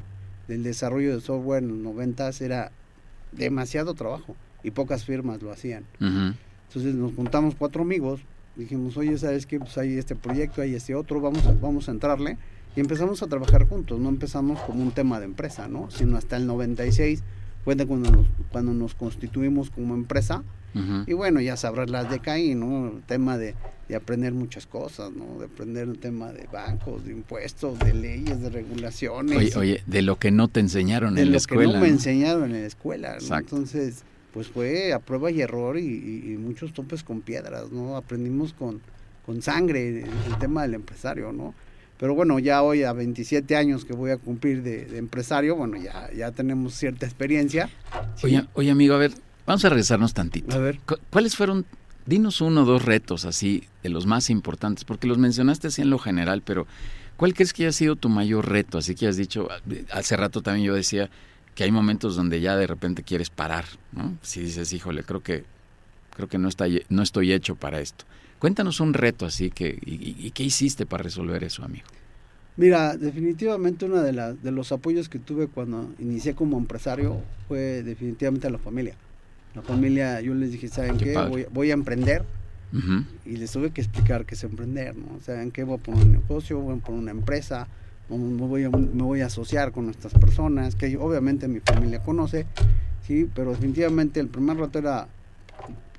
del 0.48 0.64
desarrollo 0.64 1.16
de 1.16 1.22
software 1.22 1.64
en 1.64 1.70
los 1.70 1.78
noventas 1.78 2.42
era 2.42 2.72
demasiado 3.32 3.94
trabajo 3.94 4.36
y 4.64 4.72
pocas 4.72 5.06
firmas 5.06 5.42
lo 5.42 5.52
hacían. 5.52 5.86
Entonces 6.00 6.96
nos 6.96 7.14
juntamos 7.14 7.56
cuatro 7.56 7.84
amigos, 7.84 8.22
dijimos, 8.56 8.98
oye, 8.98 9.18
¿sabes 9.18 9.46
qué? 9.46 9.60
Pues 9.60 9.78
hay 9.78 9.98
este 9.98 10.16
proyecto, 10.16 10.62
hay 10.62 10.76
este 10.76 10.96
otro, 10.96 11.22
vamos 11.22 11.46
a, 11.46 11.54
vamos 11.54 11.88
a 11.88 11.92
entrarle. 11.92 12.38
Y 12.76 12.82
empezamos 12.82 13.24
a 13.24 13.28
trabajar 13.28 13.68
juntos, 13.68 14.00
no 14.00 14.10
empezamos 14.10 14.60
como 14.62 14.84
un 14.84 14.92
tema 14.92 15.20
de 15.20 15.26
empresa, 15.26 15.68
¿no? 15.68 15.90
Sino 15.92 16.18
hasta 16.18 16.36
el 16.36 16.46
96 16.46 17.24
fue 17.64 17.76
cuando 17.86 18.12
nos, 18.12 18.28
cuando 18.52 18.74
nos 18.74 18.96
constituimos 18.96 19.70
como 19.70 19.96
empresa. 19.96 20.44
Y 21.08 21.14
bueno, 21.14 21.40
ya 21.42 21.56
sabrás 21.56 21.90
las 21.90 22.10
de 22.10 22.20
Caín, 22.20 22.60
¿no? 22.60 22.88
El 22.88 23.04
tema 23.04 23.38
de 23.38 23.56
de 23.88 23.96
aprender 23.96 24.34
muchas 24.34 24.66
cosas, 24.66 25.12
¿no? 25.12 25.40
De 25.40 25.46
aprender 25.46 25.88
el 25.88 26.00
tema 26.00 26.32
de 26.32 26.48
bancos, 26.52 27.06
de 27.06 27.12
impuestos, 27.12 27.78
de 27.80 27.94
leyes, 27.94 28.42
de 28.42 28.50
regulaciones. 28.50 29.38
Oye, 29.38 29.52
oye 29.56 29.84
de 29.86 30.02
lo 30.02 30.18
que 30.18 30.32
no 30.32 30.48
te 30.48 30.60
enseñaron 30.60 31.18
en 31.18 31.32
la 31.32 31.38
escuela. 31.38 31.62
De 31.62 31.68
lo 31.68 31.74
que 31.74 31.80
no, 31.80 31.86
me 31.86 31.90
enseñaron 31.90 32.56
en 32.56 32.62
la 32.62 32.68
escuela, 32.68 33.18
¿no? 33.28 33.38
Entonces, 33.38 34.04
pues 34.34 34.48
fue 34.48 34.92
a 34.94 35.00
prueba 35.00 35.30
y 35.30 35.42
error 35.42 35.78
y, 35.78 36.36
muchos 36.40 36.74
topes 36.74 37.04
con 37.04 37.22
piedras, 37.22 37.72
¿no? 37.72 37.96
Aprendimos 37.96 38.54
con, 38.54 38.82
con 39.26 39.42
sangre 39.42 40.04
el, 40.04 40.38
tema 40.40 40.64
del 40.64 40.76
empresario, 40.76 41.32
¿no? 41.32 41.54
Pero 41.98 42.14
bueno, 42.14 42.40
ya 42.40 42.62
hoy 42.62 42.84
a 42.84 42.92
27 42.92 43.56
años 43.56 43.86
que 43.86 43.94
voy 43.94 44.12
a 44.12 44.18
cumplir 44.18 44.64
de, 44.64 44.98
empresario, 44.98 45.56
bueno, 45.56 45.78
ya, 45.78 46.10
ya 46.14 46.32
tenemos 46.32 46.74
cierta 46.74 47.06
experiencia. 47.06 47.70
Oye, 48.22 48.46
oye, 48.54 48.72
amigo, 48.72 48.96
a 48.96 48.98
ver, 48.98 49.14
vamos 49.46 49.64
a 49.66 49.70
regresarnos 49.70 50.14
tantito. 50.14 50.56
A 50.56 50.60
ver. 50.60 50.80
¿Cuáles 51.10 51.36
fueron 51.36 51.66
Dinos 52.06 52.40
uno 52.42 52.62
o 52.62 52.66
dos 52.66 52.86
retos 52.86 53.26
así, 53.26 53.64
de 53.82 53.90
los 53.90 54.06
más 54.06 54.30
importantes, 54.30 54.86
porque 54.86 55.08
los 55.08 55.18
mencionaste 55.18 55.68
así 55.68 55.82
en 55.82 55.90
lo 55.90 55.98
general, 55.98 56.44
pero 56.46 56.68
¿cuál 57.18 57.34
crees 57.34 57.52
que 57.52 57.64
haya 57.64 57.72
sido 57.72 57.96
tu 57.96 58.10
mayor 58.10 58.48
reto? 58.48 58.78
Así 58.78 58.94
que 58.94 59.08
has 59.08 59.18
dicho, 59.18 59.48
hace 59.92 60.16
rato 60.16 60.44
también 60.44 60.68
yo 60.68 60.76
decía 60.76 61.10
que 61.56 61.64
hay 61.64 61.72
momentos 61.72 62.16
donde 62.16 62.42
ya 62.42 62.56
de 62.58 62.68
repente 62.68 63.02
quieres 63.02 63.32
parar, 63.32 63.66
¿no? 63.92 64.16
Si 64.22 64.42
dices, 64.42 64.72
híjole, 64.72 65.04
creo 65.04 65.24
que, 65.24 65.46
creo 66.16 66.30
que 66.30 66.38
no, 66.38 66.48
está, 66.48 66.66
no 66.90 67.02
estoy 67.02 67.34
hecho 67.34 67.56
para 67.56 67.80
esto. 67.80 68.06
Cuéntanos 68.38 68.80
un 68.82 68.94
reto 68.94 69.26
así, 69.26 69.50
que, 69.50 69.80
y, 69.84 70.30
qué 70.30 70.44
hiciste 70.44 70.86
para 70.86 71.02
resolver 71.02 71.44
eso, 71.44 71.64
amigo. 71.64 71.88
Mira, 72.56 72.96
definitivamente 72.98 73.86
uno 73.86 74.02
de, 74.02 74.36
de 74.36 74.52
los 74.52 74.72
apoyos 74.72 75.10
que 75.10 75.18
tuve 75.18 75.48
cuando 75.48 75.92
inicié 75.98 76.36
como 76.36 76.58
empresario 76.58 77.20
fue 77.48 77.82
definitivamente 77.82 78.46
a 78.46 78.52
la 78.52 78.60
familia 78.60 78.96
la 79.56 79.62
familia, 79.62 80.22
yo 80.22 80.34
les 80.34 80.52
dije, 80.52 80.68
¿saben 80.68 80.98
qué? 80.98 81.16
Voy, 81.52 81.72
a 81.72 81.74
emprender. 81.74 82.24
Y 83.26 83.38
les 83.38 83.52
tuve 83.52 83.72
que 83.72 83.82
explicar 83.82 84.26
qué 84.26 84.36
es 84.36 84.44
emprender, 84.44 84.96
¿no? 84.98 85.20
¿Saben 85.22 85.52
qué? 85.52 85.64
Voy 85.64 85.78
a 85.78 85.82
poner 85.82 86.04
un 86.04 86.12
negocio, 86.12 86.60
voy 86.60 86.78
a 86.78 86.82
poner 86.82 87.02
una 87.02 87.12
empresa, 87.12 87.68
me 88.10 88.18
voy, 88.18 88.66
a, 88.66 88.70
me 88.70 89.04
voy 89.04 89.22
a 89.22 89.28
asociar 89.28 89.72
con 89.72 89.90
estas 89.90 90.14
personas, 90.14 90.76
que 90.76 90.98
obviamente 90.98 91.48
mi 91.48 91.62
familia 91.62 92.04
conoce, 92.04 92.46
sí, 93.08 93.30
pero 93.34 93.52
definitivamente 93.52 94.20
el 94.20 94.28
primer 94.28 94.58
reto 94.58 94.80
era 94.80 95.08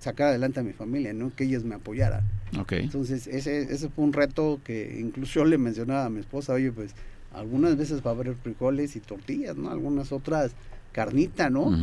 sacar 0.00 0.28
adelante 0.28 0.60
a 0.60 0.62
mi 0.62 0.72
familia, 0.72 1.14
¿no? 1.14 1.34
Que 1.34 1.44
ellos 1.44 1.64
me 1.64 1.76
apoyaran. 1.76 2.22
Okay. 2.60 2.84
Entonces, 2.84 3.26
ese, 3.26 3.62
ese 3.62 3.88
fue 3.88 4.04
un 4.04 4.12
reto 4.12 4.60
que 4.62 4.98
incluso 5.00 5.40
yo 5.40 5.44
le 5.46 5.56
mencionaba 5.56 6.04
a 6.04 6.10
mi 6.10 6.20
esposa, 6.20 6.52
oye, 6.52 6.72
pues 6.72 6.94
algunas 7.32 7.76
veces 7.76 8.04
va 8.06 8.10
a 8.10 8.14
haber 8.14 8.34
frijoles 8.34 8.96
y 8.96 9.00
tortillas, 9.00 9.56
¿no? 9.56 9.70
Algunas 9.70 10.12
otras 10.12 10.52
carnita, 10.96 11.50
¿no? 11.50 11.76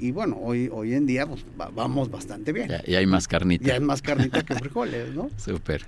Y, 0.00 0.10
bueno, 0.10 0.38
hoy, 0.40 0.70
hoy 0.72 0.94
en 0.94 1.04
día 1.04 1.26
pues, 1.26 1.44
vamos 1.74 2.10
bastante 2.10 2.50
bien. 2.54 2.70
y 2.86 2.94
hay 2.94 3.04
más 3.04 3.28
carnita. 3.28 3.66
Ya 3.66 3.74
hay 3.74 3.80
más 3.80 4.00
carnita 4.00 4.42
que 4.42 4.54
frijoles, 4.54 5.14
¿no? 5.14 5.28
Súper. 5.36 5.84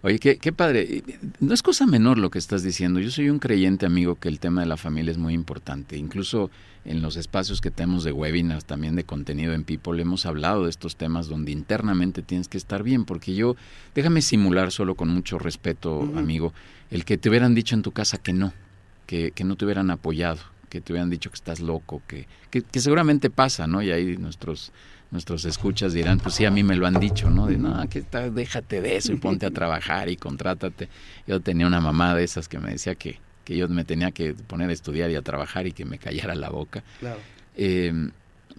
Oye, 0.00 0.18
qué, 0.18 0.38
qué 0.38 0.54
padre. 0.54 1.02
No 1.40 1.52
es 1.52 1.62
cosa 1.62 1.86
menor 1.86 2.16
lo 2.16 2.30
que 2.30 2.38
estás 2.38 2.62
diciendo. 2.62 2.98
Yo 2.98 3.10
soy 3.10 3.28
un 3.28 3.38
creyente, 3.38 3.84
amigo, 3.84 4.14
que 4.14 4.28
el 4.30 4.40
tema 4.40 4.62
de 4.62 4.68
la 4.68 4.78
familia 4.78 5.10
es 5.10 5.18
muy 5.18 5.34
importante. 5.34 5.98
Incluso 5.98 6.50
en 6.86 7.02
los 7.02 7.18
espacios 7.18 7.60
que 7.60 7.70
tenemos 7.70 8.04
de 8.04 8.12
webinars, 8.12 8.64
también 8.64 8.96
de 8.96 9.04
contenido 9.04 9.52
en 9.52 9.64
People, 9.64 10.00
hemos 10.00 10.24
hablado 10.24 10.64
de 10.64 10.70
estos 10.70 10.96
temas 10.96 11.28
donde 11.28 11.52
internamente 11.52 12.22
tienes 12.22 12.48
que 12.48 12.56
estar 12.56 12.82
bien, 12.82 13.04
porque 13.04 13.34
yo, 13.34 13.54
déjame 13.94 14.22
simular 14.22 14.72
solo 14.72 14.94
con 14.94 15.10
mucho 15.10 15.38
respeto, 15.38 16.10
amigo, 16.16 16.54
el 16.90 17.04
que 17.04 17.18
te 17.18 17.28
hubieran 17.28 17.54
dicho 17.54 17.74
en 17.74 17.82
tu 17.82 17.92
casa 17.92 18.16
que 18.16 18.32
no, 18.32 18.54
que, 19.04 19.32
que 19.32 19.44
no 19.44 19.56
te 19.56 19.66
hubieran 19.66 19.90
apoyado 19.90 20.40
que 20.72 20.80
te 20.80 20.94
hubieran 20.94 21.10
dicho 21.10 21.28
que 21.28 21.34
estás 21.34 21.60
loco, 21.60 22.00
que, 22.06 22.26
que, 22.50 22.80
seguramente 22.80 23.28
pasa, 23.28 23.66
¿no? 23.66 23.82
Y 23.82 23.90
ahí 23.90 24.16
nuestros, 24.16 24.72
nuestros 25.10 25.44
escuchas 25.44 25.92
dirán, 25.92 26.18
pues 26.18 26.36
sí, 26.36 26.46
a 26.46 26.50
mí 26.50 26.62
me 26.62 26.76
lo 26.76 26.86
han 26.86 26.98
dicho, 26.98 27.28
¿no? 27.28 27.46
De, 27.46 27.58
no, 27.58 27.86
que 27.90 27.98
está, 27.98 28.30
déjate 28.30 28.80
de 28.80 28.96
eso 28.96 29.12
y 29.12 29.16
ponte 29.16 29.44
a 29.44 29.50
trabajar 29.60 30.08
y 30.08 30.16
contrátate. 30.16 30.88
Yo 31.26 31.40
tenía 31.40 31.66
una 31.66 31.82
mamá 31.82 32.14
de 32.14 32.24
esas 32.24 32.48
que 32.48 32.58
me 32.58 32.70
decía 32.70 32.94
que, 32.94 33.18
que 33.44 33.54
yo 33.54 33.68
me 33.68 33.84
tenía 33.84 34.12
que 34.12 34.32
poner 34.32 34.70
a 34.70 34.72
estudiar 34.72 35.10
y 35.10 35.14
a 35.14 35.20
trabajar 35.20 35.66
y 35.66 35.72
que 35.72 35.84
me 35.84 35.98
callara 35.98 36.34
la 36.34 36.48
boca. 36.48 36.82
Claro. 37.00 37.20
Eh, 37.54 38.08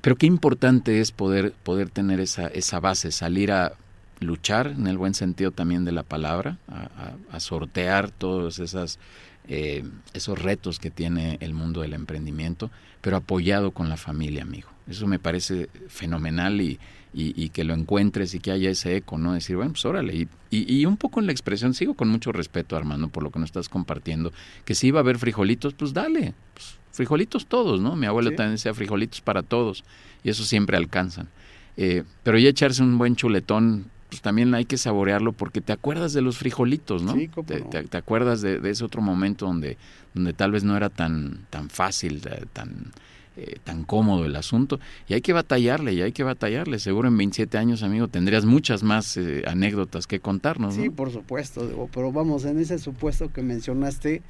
pero 0.01 0.15
qué 0.15 0.27
importante 0.27 1.01
es 1.01 1.11
poder, 1.11 1.53
poder 1.63 1.89
tener 1.89 2.19
esa, 2.19 2.45
esa 2.45 2.79
base, 2.79 3.11
salir 3.11 3.51
a 3.51 3.73
luchar 4.19 4.67
en 4.67 4.85
el 4.85 4.99
buen 4.99 5.15
sentido 5.15 5.49
también 5.49 5.83
de 5.83 5.93
la 5.93 6.03
palabra, 6.03 6.59
a, 6.67 7.15
a, 7.31 7.39
sortear 7.39 8.11
todos 8.11 8.59
esas, 8.59 8.99
eh, 9.47 9.83
esos 10.13 10.41
retos 10.41 10.79
que 10.79 10.89
tiene 10.89 11.37
el 11.41 11.53
mundo 11.53 11.81
del 11.81 11.93
emprendimiento, 11.93 12.71
pero 13.01 13.17
apoyado 13.17 13.71
con 13.71 13.89
la 13.89 13.97
familia, 13.97 14.43
amigo. 14.43 14.69
Eso 14.87 15.07
me 15.07 15.19
parece 15.19 15.69
fenomenal 15.87 16.61
y, 16.61 16.79
y, 17.13 17.41
y, 17.41 17.49
que 17.49 17.63
lo 17.63 17.73
encuentres 17.73 18.33
y 18.33 18.39
que 18.39 18.51
haya 18.51 18.69
ese 18.69 18.97
eco, 18.97 19.17
¿no? 19.17 19.33
Decir, 19.33 19.55
bueno, 19.55 19.71
pues 19.71 19.85
órale. 19.85 20.13
Y, 20.15 20.27
y, 20.49 20.85
un 20.85 20.97
poco 20.97 21.19
en 21.19 21.25
la 21.25 21.31
expresión, 21.31 21.73
sigo 21.73 21.93
con 21.93 22.09
mucho 22.09 22.31
respeto, 22.31 22.75
Armando, 22.75 23.07
por 23.07 23.23
lo 23.23 23.31
que 23.31 23.39
nos 23.39 23.47
estás 23.47 23.69
compartiendo, 23.69 24.33
que 24.65 24.75
si 24.75 24.87
iba 24.87 24.99
a 24.99 25.03
haber 25.03 25.17
frijolitos, 25.17 25.73
pues 25.73 25.93
dale, 25.93 26.33
pues 26.53 26.77
frijolitos 26.91 27.47
todos, 27.47 27.81
¿no? 27.81 27.95
Mi 27.95 28.07
abuelo 28.07 28.29
¿Sí? 28.29 28.35
también 28.35 28.55
decía 28.55 28.73
frijolitos 28.73 29.21
para 29.21 29.41
todos 29.41 29.83
y 30.23 30.29
eso 30.29 30.43
siempre 30.43 30.77
alcanzan. 30.77 31.27
Eh, 31.75 32.03
pero 32.23 32.37
ya 32.37 32.49
echarse 32.49 32.83
un 32.83 32.97
buen 32.97 33.15
chuletón, 33.15 33.89
también 34.23 34.55
hay 34.55 34.65
que 34.65 34.77
saborearlo 34.77 35.33
porque 35.33 35.61
te 35.61 35.73
acuerdas 35.73 36.13
de 36.13 36.21
los 36.21 36.37
frijolitos, 36.37 37.03
¿no? 37.03 37.13
Sí, 37.13 37.29
te, 37.45 37.59
no? 37.59 37.65
te, 37.67 37.83
te, 37.83 37.97
acuerdas 37.97 38.41
de, 38.41 38.59
de, 38.59 38.69
ese 38.71 38.83
otro 38.83 39.01
momento 39.01 39.45
donde, 39.45 39.77
donde 40.13 40.33
tal 40.33 40.51
vez 40.51 40.63
no 40.63 40.75
era 40.75 40.89
tan, 40.89 41.45
tan 41.49 41.69
fácil, 41.69 42.21
tan, 42.53 42.93
eh, 43.35 43.57
tan 43.63 43.83
cómodo 43.83 44.25
el 44.25 44.35
asunto. 44.35 44.79
Y 45.09 45.13
hay 45.13 45.21
que 45.21 45.33
batallarle, 45.33 45.93
y 45.93 46.01
hay 46.01 46.13
que 46.13 46.23
batallarle. 46.23 46.79
Seguro 46.79 47.09
en 47.09 47.17
27 47.17 47.57
años, 47.57 47.83
amigo, 47.83 48.07
tendrías 48.07 48.45
muchas 48.45 48.81
más 48.81 49.17
eh, 49.17 49.43
anécdotas 49.45 50.07
que 50.07 50.21
contarnos, 50.21 50.75
Sí, 50.75 50.85
¿no? 50.85 50.91
por 50.93 51.11
supuesto, 51.11 51.89
pero 51.93 52.11
vamos, 52.13 52.45
en 52.45 52.59
ese 52.59 52.79
supuesto 52.79 53.31
que 53.33 53.41
mencionaste, 53.41 54.21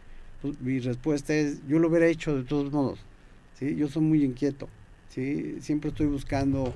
pues, 0.42 0.60
mi 0.60 0.80
respuesta 0.80 1.36
es, 1.36 1.62
yo 1.68 1.78
lo 1.78 1.90
hubiera 1.90 2.08
hecho 2.08 2.36
de 2.36 2.44
todos 2.44 2.72
modos, 2.72 2.98
¿sí? 3.60 3.76
Yo 3.76 3.88
soy 3.90 4.02
muy 4.02 4.24
inquieto, 4.24 4.68
¿sí? 5.10 5.58
Siempre 5.62 5.92
estoy 5.92 6.08
buscando, 6.08 6.74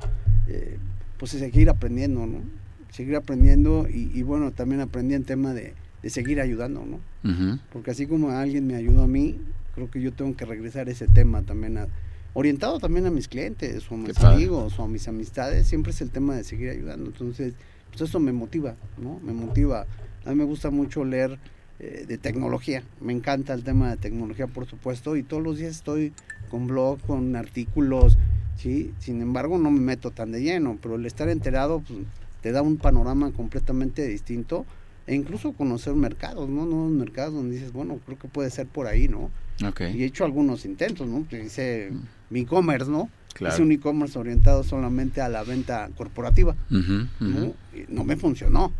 eh, 0.47 0.77
pues, 1.17 1.31
seguir 1.31 1.69
aprendiendo, 1.69 2.27
¿no? 2.27 2.41
Seguir 2.91 3.15
aprendiendo 3.15 3.87
y, 3.89 4.11
y 4.13 4.23
bueno, 4.23 4.51
también 4.51 4.81
aprendí 4.81 5.13
en 5.13 5.23
tema 5.23 5.53
de, 5.53 5.73
de 6.01 6.09
seguir 6.09 6.41
ayudando, 6.41 6.85
¿no? 6.85 6.97
Uh 7.23 7.33
-huh. 7.35 7.59
Porque 7.71 7.91
así 7.91 8.07
como 8.07 8.31
alguien 8.31 8.65
me 8.67 8.75
ayudó 8.75 9.03
a 9.03 9.07
mí, 9.07 9.39
creo 9.75 9.89
que 9.91 10.01
yo 10.01 10.13
tengo 10.13 10.35
que 10.35 10.45
regresar 10.45 10.89
ese 10.89 11.07
tema 11.07 11.43
también 11.43 11.77
a, 11.77 11.87
orientado 12.33 12.79
también 12.79 13.05
a 13.05 13.11
mis 13.11 13.27
clientes 13.27 13.91
o 13.91 13.95
a 13.95 13.97
mis 13.97 14.17
amigos 14.23 14.79
o 14.79 14.83
a 14.83 14.87
mis 14.87 15.07
amistades, 15.07 15.67
siempre 15.67 15.91
es 15.91 16.01
el 16.01 16.09
tema 16.11 16.35
de 16.35 16.43
seguir 16.43 16.69
ayudando. 16.69 17.07
Entonces, 17.07 17.53
pues 17.89 18.01
eso 18.01 18.19
me 18.19 18.31
motiva, 18.31 18.75
¿no? 19.01 19.19
Me 19.23 19.33
motiva. 19.33 19.85
A 20.25 20.29
mí 20.29 20.35
me 20.35 20.43
gusta 20.43 20.69
mucho 20.69 21.03
leer 21.03 21.39
eh, 21.79 22.05
de 22.07 22.17
tecnología, 22.17 22.83
me 23.01 23.13
encanta 23.13 23.53
el 23.53 23.63
tema 23.63 23.89
de 23.91 23.97
tecnología, 23.97 24.47
por 24.47 24.65
supuesto, 24.65 25.15
y 25.15 25.23
todos 25.23 25.43
los 25.43 25.57
días 25.57 25.75
estoy 25.75 26.11
con 26.49 26.67
blog, 26.67 26.99
con 27.01 27.35
artículos, 27.35 28.17
¿sí? 28.55 28.93
Sin 28.99 29.21
embargo, 29.21 29.57
no 29.57 29.69
me 29.71 29.79
meto 29.79 30.11
tan 30.11 30.31
de 30.31 30.41
lleno, 30.41 30.77
pero 30.81 30.95
el 30.95 31.05
estar 31.05 31.29
enterado 31.29 31.81
pues, 31.81 31.99
te 32.41 32.51
da 32.51 32.61
un 32.61 32.77
panorama 32.77 33.31
completamente 33.31 34.07
distinto 34.07 34.65
e 35.07 35.15
incluso 35.15 35.53
conocer 35.53 35.93
mercados, 35.95 36.49
¿no? 36.49 36.65
Nuevos 36.65 36.91
mercados 36.91 37.33
donde 37.33 37.55
dices, 37.55 37.71
bueno, 37.71 37.99
creo 38.05 38.19
que 38.19 38.27
puede 38.27 38.49
ser 38.49 38.67
por 38.67 38.87
ahí, 38.87 39.07
¿no? 39.07 39.31
Okay. 39.65 39.95
Y 39.95 40.03
he 40.03 40.05
hecho 40.05 40.25
algunos 40.25 40.65
intentos, 40.65 41.07
¿no? 41.07 41.25
Hice 41.31 41.89
mm. 41.91 41.99
mi 42.29 42.41
e-commerce, 42.41 42.91
¿no? 42.91 43.09
Claro. 43.33 43.55
Hice 43.55 43.63
un 43.63 43.71
e-commerce 43.71 44.19
orientado 44.19 44.63
solamente 44.63 45.21
a 45.21 45.29
la 45.29 45.43
venta 45.43 45.89
corporativa. 45.95 46.55
Uh 46.69 46.75
-huh, 46.75 47.01
uh 47.03 47.23
-huh. 47.23 47.45
¿no? 47.45 47.53
no 47.87 48.03
me 48.03 48.17
funcionó, 48.17 48.73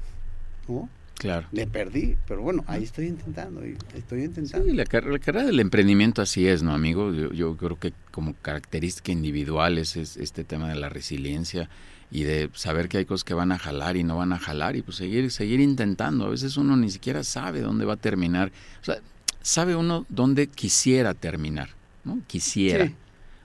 ¿no? 0.67 0.89
Claro. 1.17 1.47
Le 1.51 1.65
perdí, 1.65 2.15
pero 2.27 2.41
bueno, 2.41 2.63
ahí 2.67 2.83
estoy 2.83 3.07
intentando, 3.07 3.63
estoy 3.95 4.23
intentando. 4.23 4.67
Sí, 4.67 4.75
la, 4.75 4.85
car 4.85 5.05
la 5.05 5.17
carrera 5.17 5.47
del 5.47 5.59
emprendimiento 5.59 6.21
así 6.21 6.47
es, 6.47 6.61
¿no, 6.61 6.73
amigo? 6.73 7.11
Yo, 7.11 7.31
yo, 7.31 7.57
creo 7.57 7.79
que 7.79 7.93
como 8.11 8.35
característica 8.35 9.11
individual 9.11 9.79
es, 9.79 9.95
es 9.95 10.17
este 10.17 10.43
tema 10.43 10.69
de 10.69 10.75
la 10.75 10.89
resiliencia 10.89 11.69
y 12.09 12.23
de 12.23 12.49
saber 12.53 12.87
que 12.87 12.99
hay 12.99 13.05
cosas 13.05 13.23
que 13.23 13.33
van 13.33 13.51
a 13.51 13.59
jalar 13.59 13.97
y 13.97 14.03
no 14.03 14.17
van 14.17 14.31
a 14.33 14.39
jalar 14.39 14.75
y 14.75 14.81
pues 14.81 14.97
seguir, 14.97 15.29
seguir 15.31 15.59
intentando. 15.59 16.25
A 16.25 16.29
veces 16.29 16.57
uno 16.57 16.77
ni 16.77 16.89
siquiera 16.89 17.23
sabe 17.23 17.61
dónde 17.61 17.85
va 17.85 17.93
a 17.93 17.97
terminar. 17.97 18.51
O 18.81 18.85
sea, 18.85 18.99
sabe 19.41 19.75
uno 19.75 20.05
dónde 20.09 20.47
quisiera 20.47 21.13
terminar, 21.13 21.69
¿no? 22.05 22.19
Quisiera. 22.27 22.87
Sí, 22.87 22.95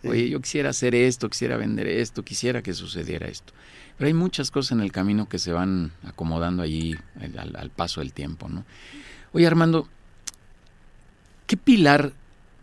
sí. 0.03 0.09
Oye, 0.09 0.29
yo 0.29 0.41
quisiera 0.41 0.71
hacer 0.71 0.95
esto, 0.95 1.29
quisiera 1.29 1.57
vender 1.57 1.87
esto, 1.89 2.25
quisiera 2.25 2.63
que 2.63 2.75
sucediera 2.75 3.27
esto. 3.27 3.53
Pero 3.99 4.07
hay 4.07 4.15
muchas 4.15 4.51
cosas 4.51 4.73
en 4.73 4.81
el 4.81 4.93
camino 4.93 5.29
que 5.29 5.39
se 5.39 5.53
van 5.53 5.93
acomodando 6.05 6.63
allí 6.63 6.97
al, 7.21 7.57
al 7.57 7.71
paso 7.71 8.01
del 8.01 8.13
tiempo, 8.13 8.49
¿no? 8.49 8.65
Oye, 9.33 9.47
Armando, 9.47 9.89
¿qué 11.47 11.57
pilar 11.57 12.13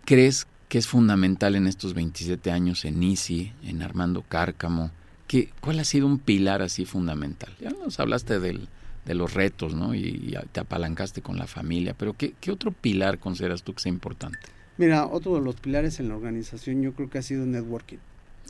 crees 0.05 0.47
que 0.69 0.77
es 0.77 0.87
fundamental 0.87 1.55
en 1.55 1.67
estos 1.67 1.93
27 1.93 2.51
años 2.51 2.85
en 2.85 3.01
ICI, 3.01 3.53
en 3.63 3.81
Armando 3.81 4.23
Cárcamo? 4.27 4.91
¿Qué, 5.29 5.51
¿Cuál 5.61 5.79
ha 5.79 5.83
sido 5.83 6.07
un 6.07 6.17
pilar 6.17 6.63
así 6.63 6.85
fundamental? 6.85 7.55
Ya 7.61 7.69
nos 7.69 7.99
hablaste 7.99 8.39
del, 8.39 8.67
de 9.05 9.13
los 9.13 9.35
retos, 9.35 9.75
¿no? 9.75 9.93
Y, 9.93 9.99
y, 9.99 10.35
te 10.51 10.59
apalancaste 10.59 11.21
con 11.21 11.37
la 11.37 11.45
familia, 11.45 11.93
pero 11.93 12.13
¿qué, 12.13 12.33
¿qué, 12.41 12.49
otro 12.49 12.71
pilar 12.71 13.19
consideras 13.19 13.61
tú 13.61 13.75
que 13.75 13.81
sea 13.81 13.91
importante? 13.91 14.39
Mira, 14.79 15.05
otro 15.05 15.35
de 15.35 15.41
los 15.41 15.55
pilares 15.57 15.99
en 15.99 16.09
la 16.09 16.15
organización 16.15 16.81
yo 16.81 16.93
creo 16.93 17.11
que 17.11 17.19
ha 17.19 17.21
sido 17.21 17.45
networking. 17.45 17.99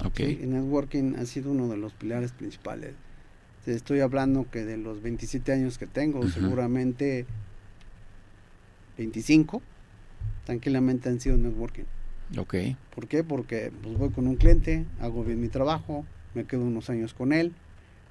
Ok. 0.06 0.16
¿sí? 0.16 0.40
El 0.42 0.54
networking 0.54 1.16
ha 1.18 1.26
sido 1.26 1.52
uno 1.52 1.68
de 1.68 1.76
los 1.76 1.92
pilares 1.92 2.32
principales. 2.32 2.94
Estoy 3.66 4.00
hablando 4.00 4.50
que 4.50 4.64
de 4.64 4.78
los 4.78 5.02
27 5.02 5.52
años 5.52 5.78
que 5.78 5.86
tengo, 5.86 6.20
uh 6.20 6.24
-huh. 6.24 6.34
seguramente 6.34 7.26
25 8.98 9.62
tranquilamente 10.46 11.10
han 11.10 11.20
sido 11.20 11.36
networking. 11.36 11.84
Ok. 12.38 12.56
¿Por 12.96 13.10
qué? 13.10 13.26
Porque 13.26 13.70
pues, 13.84 13.98
voy 13.98 14.12
con 14.12 14.28
un 14.28 14.38
cliente, 14.38 14.86
hago 15.02 15.26
bien 15.26 15.42
mi 15.42 15.50
trabajo, 15.50 16.06
me 16.34 16.46
quedo 16.46 16.64
unos 16.64 16.90
años 16.90 17.14
con 17.14 17.34
él, 17.34 17.54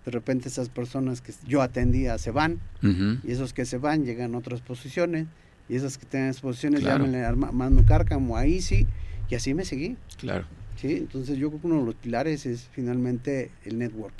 de 0.05 0.11
repente 0.11 0.49
esas 0.49 0.69
personas 0.69 1.21
que 1.21 1.33
yo 1.47 1.61
atendía 1.61 2.17
se 2.19 2.31
van 2.31 2.61
uh 2.83 2.87
-huh. 2.87 3.21
y 3.25 3.33
esos 3.33 3.53
que 3.53 3.65
se 3.65 3.79
van 3.79 4.05
llegan 4.05 4.35
a 4.35 4.39
otras 4.39 4.61
posiciones 4.61 5.27
y 5.69 5.77
esas 5.77 5.99
que 5.99 6.07
tienen 6.07 6.35
posiciones 6.41 6.81
claro. 6.81 7.05
llámenle 7.05 7.25
Armando 7.25 7.85
Cárcamo 7.85 8.37
ahí 8.37 8.63
sí 8.63 8.87
y 9.29 9.35
así 9.35 9.53
me 9.53 9.67
seguí. 9.67 9.97
Claro. 10.19 10.47
Sí 10.77 10.95
entonces 10.95 11.37
yo 11.37 11.49
creo 11.51 11.61
que 11.61 11.67
uno 11.67 11.81
de 11.81 11.85
los 11.85 11.95
pilares 11.95 12.47
es 12.47 12.69
finalmente 12.73 13.51
el 13.65 13.79
network 13.79 14.15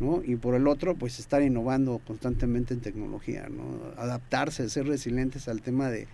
no 0.00 0.22
y 0.24 0.34
por 0.36 0.54
el 0.54 0.66
otro 0.66 0.96
pues 0.96 1.20
estar 1.20 1.42
innovando 1.42 2.00
constantemente 2.06 2.74
en 2.74 2.80
tecnología 2.80 3.48
no 3.48 3.92
adaptarse 3.98 4.68
ser 4.68 4.86
resilientes 4.86 5.46
al 5.46 5.60
tema 5.60 5.90
de 5.90 6.08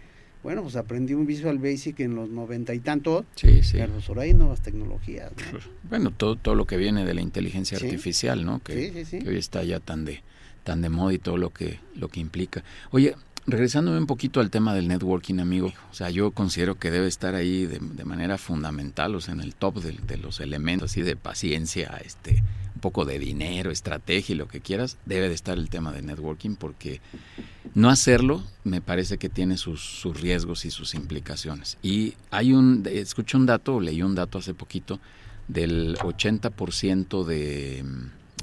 bueno, 0.46 0.62
pues 0.62 0.76
aprendí 0.76 1.12
un 1.12 1.26
Visual 1.26 1.58
Basic 1.58 1.98
en 1.98 2.14
los 2.14 2.28
noventa 2.28 2.72
y 2.72 2.78
tantos, 2.78 3.24
sí, 3.34 3.64
sí. 3.64 3.78
pero 3.78 3.94
pues 3.94 4.08
ahora 4.08 4.22
hay 4.22 4.32
nuevas 4.32 4.60
tecnologías. 4.60 5.32
¿no? 5.52 5.58
Bueno, 5.90 6.12
todo, 6.12 6.36
todo 6.36 6.54
lo 6.54 6.66
que 6.66 6.76
viene 6.76 7.04
de 7.04 7.14
la 7.14 7.20
inteligencia 7.20 7.76
sí. 7.76 7.86
artificial, 7.86 8.44
¿no? 8.44 8.60
Que, 8.62 8.92
sí, 8.92 9.04
sí, 9.04 9.18
que, 9.18 9.28
hoy 9.28 9.38
está 9.38 9.64
ya 9.64 9.80
tan 9.80 10.04
de, 10.04 10.22
tan 10.62 10.82
de 10.82 10.88
moda 10.88 11.14
y 11.14 11.18
todo 11.18 11.36
lo 11.36 11.50
que, 11.50 11.80
lo 11.96 12.06
que 12.10 12.20
implica. 12.20 12.62
Oye, 12.92 13.16
regresándome 13.46 13.98
un 13.98 14.06
poquito 14.06 14.40
al 14.40 14.50
tema 14.50 14.74
del 14.74 14.88
networking, 14.88 15.38
amigo, 15.38 15.72
o 15.90 15.94
sea, 15.94 16.10
yo 16.10 16.32
considero 16.32 16.76
que 16.78 16.90
debe 16.90 17.06
estar 17.06 17.34
ahí 17.34 17.66
de, 17.66 17.78
de 17.80 18.04
manera 18.04 18.38
fundamental, 18.38 19.14
o 19.14 19.20
sea, 19.20 19.34
en 19.34 19.40
el 19.40 19.54
top 19.54 19.80
de, 19.80 19.92
de, 19.92 20.16
los 20.16 20.40
elementos, 20.40 20.90
así 20.90 21.02
de 21.02 21.16
paciencia, 21.16 22.00
este, 22.04 22.42
un 22.74 22.80
poco 22.80 23.04
de 23.04 23.18
dinero, 23.18 23.70
estrategia 23.70 24.34
y 24.34 24.36
lo 24.36 24.48
que 24.48 24.60
quieras, 24.60 24.98
debe 25.06 25.28
de 25.28 25.34
estar 25.34 25.58
el 25.58 25.70
tema 25.70 25.92
de 25.92 26.02
networking 26.02 26.56
porque 26.56 27.00
no 27.74 27.88
hacerlo 27.88 28.42
me 28.64 28.80
parece 28.80 29.18
que 29.18 29.28
tiene 29.28 29.56
sus, 29.56 29.80
sus 29.80 30.20
riesgos 30.20 30.64
y 30.64 30.70
sus 30.70 30.94
implicaciones. 30.94 31.78
Y 31.82 32.14
hay 32.30 32.52
un, 32.52 32.82
escuché 32.90 33.36
un 33.36 33.46
dato, 33.46 33.80
leí 33.80 34.02
un 34.02 34.14
dato 34.14 34.38
hace 34.38 34.54
poquito, 34.54 35.00
del 35.48 35.96
80% 35.98 37.24
de, 37.24 37.84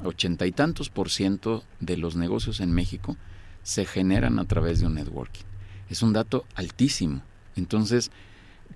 ochenta 0.03 0.45
y 0.45 0.51
tantos 0.51 0.89
por 0.89 1.10
ciento 1.10 1.63
de 1.79 1.98
los 1.98 2.15
negocios 2.15 2.60
en 2.60 2.72
México 2.72 3.17
se 3.63 3.86
generan 3.86 4.39
a 4.39 4.46
través 4.46 4.79
de 4.79 4.88
un 4.88 4.96
networking. 4.96 5.43
Es 5.89 6.01
un 6.01 6.13
dato 6.13 6.46
altísimo. 6.55 7.22
Entonces, 7.55 8.12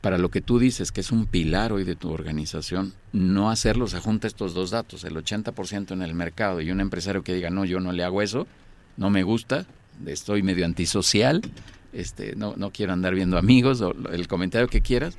para 0.02 0.18
lo 0.18 0.30
que 0.30 0.42
tú 0.42 0.60
dices, 0.60 0.92
que 0.92 1.02
es 1.02 1.12
un 1.12 1.26
pilar 1.26 1.74
hoy 1.74 1.84
de 1.84 1.96
tu 1.96 2.12
organización, 2.12 2.94
no 3.12 3.50
hacerlo 3.50 3.88
se 3.88 4.00
junta 4.00 4.28
estos 4.28 4.54
dos 4.54 4.72
datos, 4.72 5.04
el 5.04 5.16
80% 5.16 5.92
en 5.92 6.02
el 6.02 6.14
mercado 6.14 6.62
y 6.62 6.72
un 6.72 6.80
empresario 6.80 7.24
que 7.24 7.34
diga, 7.34 7.50
no, 7.50 7.66
yo 7.66 7.80
no 7.80 7.92
le 7.92 8.04
hago 8.04 8.22
eso, 8.22 8.48
no 8.96 9.10
me 9.10 9.24
gusta, 9.24 9.66
estoy 10.06 10.44
medio 10.44 10.66
antisocial, 10.66 11.42
este, 11.94 12.36
no, 12.36 12.54
no 12.58 12.72
quiero 12.72 12.94
andar 12.94 13.16
viendo 13.16 13.38
amigos, 13.38 13.82
o 13.82 13.94
el 14.12 14.28
comentario 14.28 14.68
que 14.68 14.82
quieras, 14.82 15.18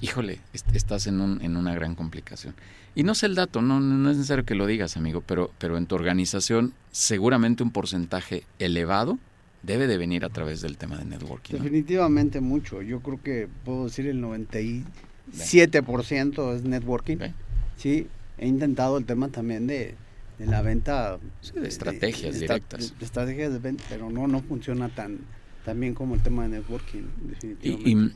híjole, 0.00 0.40
estás 0.52 1.06
en, 1.06 1.20
un, 1.20 1.42
en 1.42 1.56
una 1.56 1.74
gran 1.74 1.94
complicación. 1.94 2.54
Y 2.94 3.04
no 3.04 3.14
sé 3.14 3.26
el 3.26 3.34
dato, 3.34 3.62
no, 3.62 3.80
no 3.80 4.10
es 4.10 4.16
necesario 4.16 4.44
que 4.44 4.54
lo 4.54 4.66
digas, 4.66 4.96
amigo, 4.96 5.22
pero, 5.26 5.50
pero 5.58 5.78
en 5.78 5.86
tu 5.86 5.94
organización 5.94 6.74
seguramente 6.90 7.62
un 7.62 7.70
porcentaje 7.70 8.44
elevado 8.58 9.18
debe 9.62 9.86
de 9.86 9.96
venir 9.96 10.24
a 10.24 10.28
través 10.28 10.60
del 10.60 10.76
tema 10.76 10.98
de 10.98 11.04
networking. 11.04 11.54
¿no? 11.54 11.62
Definitivamente 11.62 12.40
mucho. 12.40 12.82
Yo 12.82 13.00
creo 13.00 13.22
que 13.22 13.48
puedo 13.64 13.84
decir 13.84 14.08
el 14.08 14.20
97% 14.22 16.54
es 16.54 16.64
networking. 16.64 17.16
Okay. 17.16 17.34
Sí, 17.76 18.08
he 18.38 18.46
intentado 18.46 18.98
el 18.98 19.06
tema 19.06 19.28
también 19.28 19.66
de, 19.66 19.94
de 20.38 20.46
la 20.46 20.62
venta. 20.62 21.18
de 21.54 21.68
estrategias 21.68 22.38
directas. 22.38 22.98
De, 22.98 23.04
estrategias 23.04 23.52
de 23.52 23.58
venta, 23.58 23.84
pero 23.88 24.10
no, 24.10 24.26
no 24.26 24.42
funciona 24.42 24.88
tan, 24.88 25.18
tan 25.64 25.80
bien 25.80 25.94
como 25.94 26.16
el 26.16 26.22
tema 26.22 26.42
de 26.42 26.58
networking, 26.58 27.02
definitivamente. 27.22 27.90
Y 27.90 28.12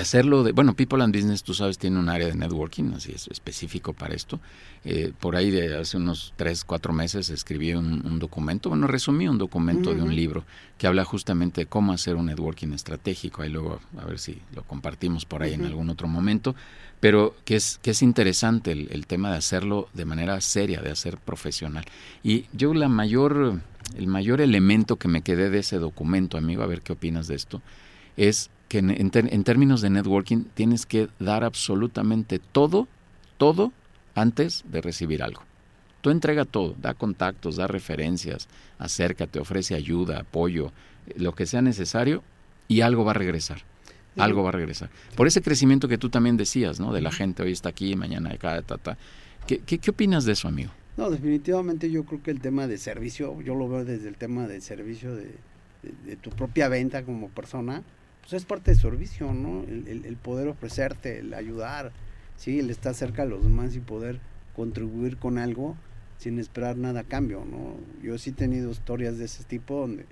hacerlo 0.00 0.42
de, 0.42 0.52
bueno, 0.52 0.74
People 0.74 1.02
and 1.02 1.14
Business, 1.14 1.44
tú 1.44 1.54
sabes, 1.54 1.78
tiene 1.78 1.98
un 1.98 2.08
área 2.08 2.26
de 2.26 2.34
networking, 2.34 2.92
así 2.94 3.12
es 3.12 3.28
específico 3.28 3.92
para 3.92 4.14
esto. 4.14 4.40
Eh, 4.84 5.12
por 5.18 5.36
ahí 5.36 5.50
de 5.50 5.76
hace 5.76 5.96
unos 5.96 6.32
tres, 6.36 6.64
cuatro 6.64 6.92
meses 6.92 7.30
escribí 7.30 7.72
un, 7.74 8.18
documento, 8.18 8.68
bueno, 8.68 8.86
resumí 8.88 9.28
un 9.28 9.38
documento 9.38 9.94
de 9.94 10.02
un 10.02 10.14
libro 10.14 10.44
que 10.76 10.86
habla 10.86 11.04
justamente 11.04 11.62
de 11.62 11.66
cómo 11.66 11.92
hacer 11.92 12.16
un 12.16 12.26
networking 12.26 12.72
estratégico. 12.72 13.42
Ahí 13.42 13.48
luego, 13.48 13.80
a 13.98 14.04
ver 14.04 14.18
si 14.18 14.40
lo 14.54 14.64
compartimos 14.64 15.24
por 15.24 15.42
ahí 15.42 15.54
en 15.54 15.64
algún 15.64 15.88
otro 15.88 16.08
momento. 16.08 16.54
Pero 16.98 17.36
que 17.44 17.56
es, 17.56 17.78
que 17.82 17.90
es 17.90 18.02
interesante 18.02 18.72
el, 18.72 18.88
el, 18.90 19.06
tema 19.06 19.30
de 19.30 19.36
hacerlo 19.36 19.88
de 19.92 20.06
manera 20.06 20.40
seria, 20.40 20.80
de 20.80 20.90
hacer 20.90 21.18
profesional. 21.18 21.84
Y 22.24 22.46
yo 22.52 22.72
la 22.72 22.88
mayor, 22.88 23.60
el 23.96 24.06
mayor 24.06 24.40
elemento 24.40 24.96
que 24.96 25.06
me 25.06 25.20
quedé 25.20 25.50
de 25.50 25.58
ese 25.58 25.78
documento, 25.78 26.38
amigo, 26.38 26.62
a 26.62 26.66
ver 26.66 26.80
qué 26.80 26.94
opinas 26.94 27.28
de 27.28 27.34
esto, 27.34 27.60
es 28.16 28.50
que 28.68 28.78
en, 28.78 29.44
términos 29.44 29.80
de 29.80 29.90
networking 29.90 30.44
tienes 30.54 30.86
que 30.86 31.08
dar 31.18 31.44
absolutamente 31.44 32.38
todo, 32.38 32.88
todo 33.38 33.72
antes 34.14 34.64
de 34.70 34.80
recibir 34.80 35.22
algo. 35.22 35.42
Tú 36.00 36.10
entrega 36.10 36.44
todo, 36.44 36.74
da 36.80 36.94
contactos, 36.94 37.56
da 37.56 37.66
referencias, 37.66 38.48
acércate, 38.78 39.38
ofrece 39.38 39.74
ayuda, 39.74 40.20
apoyo, 40.20 40.72
lo 41.16 41.34
que 41.34 41.46
sea 41.46 41.62
necesario 41.62 42.22
y 42.68 42.80
algo 42.80 43.04
va 43.04 43.12
a 43.12 43.14
regresar. 43.14 43.62
Algo 44.16 44.42
va 44.42 44.48
a 44.48 44.52
regresar. 44.52 44.88
Por 45.14 45.26
ese 45.26 45.42
crecimiento 45.42 45.88
que 45.88 45.98
tú 45.98 46.08
también 46.08 46.38
decías, 46.38 46.80
¿no? 46.80 46.90
De 46.90 47.02
la 47.02 47.12
gente, 47.12 47.42
hoy 47.42 47.52
está 47.52 47.68
aquí, 47.68 47.96
mañana 47.96 48.30
acá, 48.32 48.62
ta, 48.62 48.78
ta. 48.78 48.96
¿Qué, 49.46 49.58
qué, 49.58 49.90
opinas 49.90 50.24
de 50.24 50.32
eso, 50.32 50.48
amigo? 50.48 50.70
No, 50.96 51.10
definitivamente 51.10 51.90
yo 51.90 52.04
creo 52.04 52.22
que 52.22 52.30
el 52.30 52.40
tema 52.40 52.66
de 52.66 52.78
servicio, 52.78 53.38
yo 53.42 53.54
lo 53.54 53.68
veo 53.68 53.84
desde 53.84 54.08
el 54.08 54.16
tema 54.16 54.48
de 54.48 54.62
servicio 54.62 55.14
de 55.14 56.16
tu 56.22 56.30
propia 56.30 56.68
venta 56.68 57.04
como 57.04 57.28
persona, 57.28 57.84
pues 58.26 58.42
es 58.42 58.44
parte 58.44 58.72
de 58.72 58.76
servicio, 58.76 59.32
¿no? 59.32 59.62
El, 59.62 60.16
poder 60.20 60.48
ofrecerte, 60.48 61.20
el 61.20 61.32
ayudar, 61.32 61.92
¿sí? 62.36 62.58
El 62.58 62.70
estar 62.70 62.92
cerca 62.92 63.22
de 63.22 63.30
los 63.30 63.44
demás 63.44 63.76
y 63.76 63.78
poder 63.78 64.18
contribuir 64.56 65.16
con 65.16 65.38
algo 65.38 65.76
sin 66.18 66.40
esperar 66.40 66.76
nada 66.76 67.00
a 67.00 67.04
cambio, 67.04 67.44
¿no? 67.44 67.76
Yo 68.02 68.18
sí 68.18 68.30
he 68.30 68.32
tenido 68.32 68.72
historias 68.72 69.16
de 69.18 69.26
ese 69.26 69.44
tipo 69.44 69.78
donde, 69.78 70.06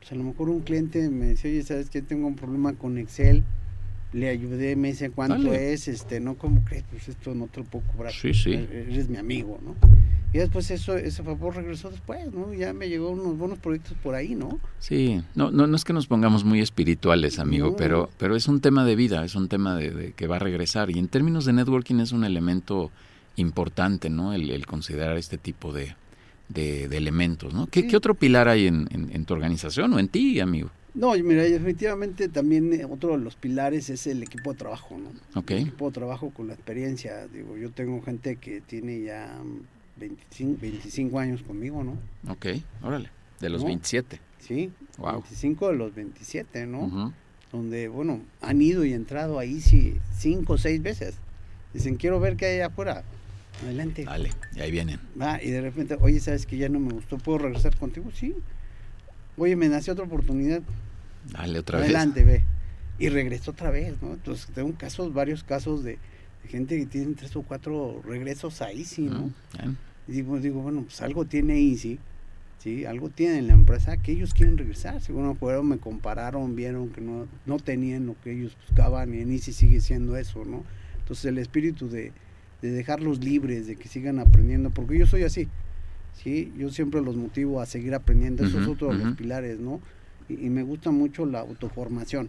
pues 0.00 0.10
a 0.10 0.16
lo 0.16 0.24
mejor 0.24 0.48
un 0.48 0.62
cliente 0.62 1.08
me 1.10 1.26
decía, 1.26 1.48
oye, 1.48 1.62
¿sabes 1.62 1.90
qué? 1.90 2.02
Tengo 2.02 2.26
un 2.26 2.34
problema 2.34 2.72
con 2.72 2.98
Excel, 2.98 3.44
le 4.12 4.28
ayudé, 4.28 4.76
me 4.76 4.88
dice 4.88 5.10
cuánto 5.10 5.52
es, 5.52 5.88
este, 5.88 6.20
¿no? 6.20 6.34
¿Cómo 6.34 6.64
crees? 6.64 6.84
Pues 6.90 7.08
esto 7.08 7.34
no 7.34 7.46
te 7.46 7.60
lo 7.60 7.66
puedo 7.66 7.84
cobrar. 7.92 8.12
Sí, 8.12 8.34
sí. 8.34 8.52
E-, 8.52 8.86
eres 8.90 9.08
mi 9.08 9.16
amigo, 9.16 9.60
¿no? 9.64 9.76
Y 10.32 10.38
después 10.38 10.70
eso, 10.70 10.96
ese 10.96 11.24
favor 11.24 11.56
regresó 11.56 11.90
después, 11.90 12.32
¿no? 12.32 12.54
Ya 12.54 12.72
me 12.72 12.88
llegó 12.88 13.10
unos 13.10 13.36
buenos 13.36 13.58
proyectos 13.58 13.96
por 14.00 14.14
ahí, 14.14 14.36
¿no? 14.36 14.60
Sí, 14.78 15.20
no, 15.34 15.50
no, 15.50 15.66
no 15.66 15.76
es 15.76 15.84
que 15.84 15.92
nos 15.92 16.06
pongamos 16.06 16.44
muy 16.44 16.60
espirituales, 16.60 17.40
amigo, 17.40 17.74
pero, 17.76 18.10
pero 18.16 18.36
es 18.36 18.46
un 18.46 18.60
tema 18.60 18.84
de 18.84 18.94
vida, 18.94 19.24
es 19.24 19.34
un 19.34 19.48
tema 19.48 19.74
de, 19.74 20.12
que 20.16 20.26
va 20.28 20.36
a 20.36 20.38
regresar. 20.38 20.90
Y 20.90 21.00
en 21.00 21.08
términos 21.08 21.46
de 21.46 21.52
networking 21.52 21.96
es 21.98 22.12
un 22.12 22.22
elemento 22.22 22.92
importante, 23.34 24.08
¿no? 24.08 24.32
El, 24.32 24.66
considerar 24.66 25.16
este 25.16 25.36
tipo 25.36 25.72
de, 25.72 25.96
de, 26.48 26.84
elementos, 26.96 27.52
¿no? 27.52 27.66
¿Qué, 27.66 27.88
¿Qué, 27.88 27.96
otro 27.96 28.14
pilar 28.14 28.48
hay 28.48 28.68
en, 28.68 28.88
en, 28.92 29.24
tu 29.24 29.34
organización 29.34 29.92
o 29.94 29.98
en 29.98 30.06
ti, 30.06 30.38
amigo? 30.38 30.70
No, 30.94 31.14
mira, 31.14 31.42
definitivamente 31.42 32.28
también 32.28 32.72
eh, 32.72 32.84
otro 32.84 33.16
de 33.16 33.18
los 33.18 33.36
pilares 33.36 33.90
es 33.90 34.06
el 34.06 34.22
equipo 34.22 34.52
de 34.52 34.58
trabajo, 34.58 34.98
¿no? 34.98 35.40
Okay. 35.40 35.58
El 35.58 35.68
equipo 35.68 35.86
de 35.86 35.92
trabajo 35.92 36.30
con 36.30 36.48
la 36.48 36.54
experiencia. 36.54 37.26
Digo, 37.28 37.56
yo 37.56 37.70
tengo 37.70 38.02
gente 38.02 38.36
que 38.36 38.60
tiene 38.60 39.02
ya 39.02 39.38
25, 39.96 40.58
25 40.60 41.18
años 41.18 41.42
conmigo, 41.42 41.84
¿no? 41.84 41.98
Ok, 42.30 42.46
órale, 42.82 43.10
de 43.40 43.50
los 43.50 43.64
27. 43.64 44.20
Sí, 44.38 44.72
25 44.98 45.68
de 45.68 45.76
los 45.76 45.94
27, 45.94 46.66
¿no? 46.66 47.12
Donde, 47.52 47.88
bueno, 47.88 48.20
han 48.40 48.62
ido 48.62 48.84
y 48.84 48.92
entrado 48.92 49.38
ahí 49.38 49.60
sí, 49.60 49.96
cinco 50.16 50.54
o 50.54 50.58
seis 50.58 50.82
veces. 50.82 51.16
Dicen, 51.72 51.96
quiero 51.96 52.20
ver 52.20 52.36
qué 52.36 52.46
hay 52.46 52.60
afuera. 52.60 53.04
Adelante. 53.62 54.04
Dale, 54.04 54.30
y 54.54 54.60
ahí 54.60 54.70
vienen. 54.70 54.98
Va, 55.20 55.42
y 55.42 55.50
de 55.50 55.60
repente, 55.60 55.96
oye, 56.00 56.20
¿sabes 56.20 56.46
que 56.46 56.56
ya 56.56 56.68
no 56.68 56.80
me 56.80 56.92
gustó? 56.92 57.18
¿Puedo 57.18 57.38
regresar 57.38 57.76
contigo? 57.76 58.10
Sí. 58.14 58.34
Oye, 59.36 59.56
me 59.56 59.68
nació 59.68 59.92
otra 59.92 60.04
oportunidad. 60.04 60.62
Dale 61.32 61.58
otra 61.58 61.78
vez. 61.78 61.86
Adelante, 61.86 62.24
ve. 62.24 62.42
Y 62.98 63.08
regresó 63.08 63.52
otra 63.52 63.70
vez, 63.70 64.00
¿no? 64.02 64.12
Entonces, 64.12 64.48
tengo 64.54 64.72
casos, 64.76 65.12
varios 65.14 65.42
casos 65.42 65.82
de, 65.82 65.98
gente 66.48 66.78
que 66.78 66.86
tiene 66.86 67.14
tres 67.14 67.34
o 67.36 67.42
cuatro 67.42 68.02
regresos 68.04 68.60
ahí, 68.62 68.84
sí, 68.84 69.02
¿no? 69.02 69.30
Y 70.08 70.12
digo, 70.12 70.38
digo, 70.40 70.60
bueno, 70.60 70.82
pues 70.82 71.00
algo 71.02 71.24
tiene 71.24 71.58
Easy, 71.60 71.98
¿sí? 72.58 72.84
Algo 72.84 73.08
tiene 73.08 73.38
en 73.38 73.46
la 73.46 73.52
empresa 73.52 73.96
que 73.96 74.12
ellos 74.12 74.34
quieren 74.34 74.58
regresar. 74.58 75.00
Según 75.00 75.36
fueron, 75.36 75.68
me 75.68 75.78
compararon, 75.78 76.56
vieron 76.56 76.90
que 76.90 77.00
no, 77.00 77.28
no 77.46 77.58
tenían 77.58 78.06
lo 78.06 78.20
que 78.20 78.32
ellos 78.32 78.56
buscaban 78.66 79.14
y 79.14 79.20
en 79.20 79.32
Easy 79.32 79.52
sigue 79.52 79.80
siendo 79.80 80.16
eso, 80.16 80.44
¿no? 80.44 80.64
Entonces 80.98 81.26
el 81.26 81.38
espíritu 81.38 81.88
de, 81.88 82.12
de 82.62 82.70
dejarlos 82.70 83.22
libres, 83.22 83.66
de 83.66 83.76
que 83.76 83.88
sigan 83.88 84.18
aprendiendo, 84.18 84.70
porque 84.70 84.98
yo 84.98 85.06
soy 85.06 85.22
así, 85.22 85.48
¿sí? 86.14 86.52
Yo 86.56 86.70
siempre 86.70 87.00
los 87.00 87.16
motivo 87.16 87.60
a 87.60 87.66
seguir 87.66 87.94
aprendiendo, 87.94 88.44
eso 88.44 88.60
es 88.60 88.66
otro 88.66 88.88
de 88.88 89.04
los 89.04 89.16
pilares, 89.16 89.58
¿no? 89.60 89.80
Y, 90.28 90.46
y, 90.46 90.50
me 90.50 90.62
gusta 90.62 90.90
mucho 90.90 91.26
la 91.26 91.40
autoformación, 91.40 92.28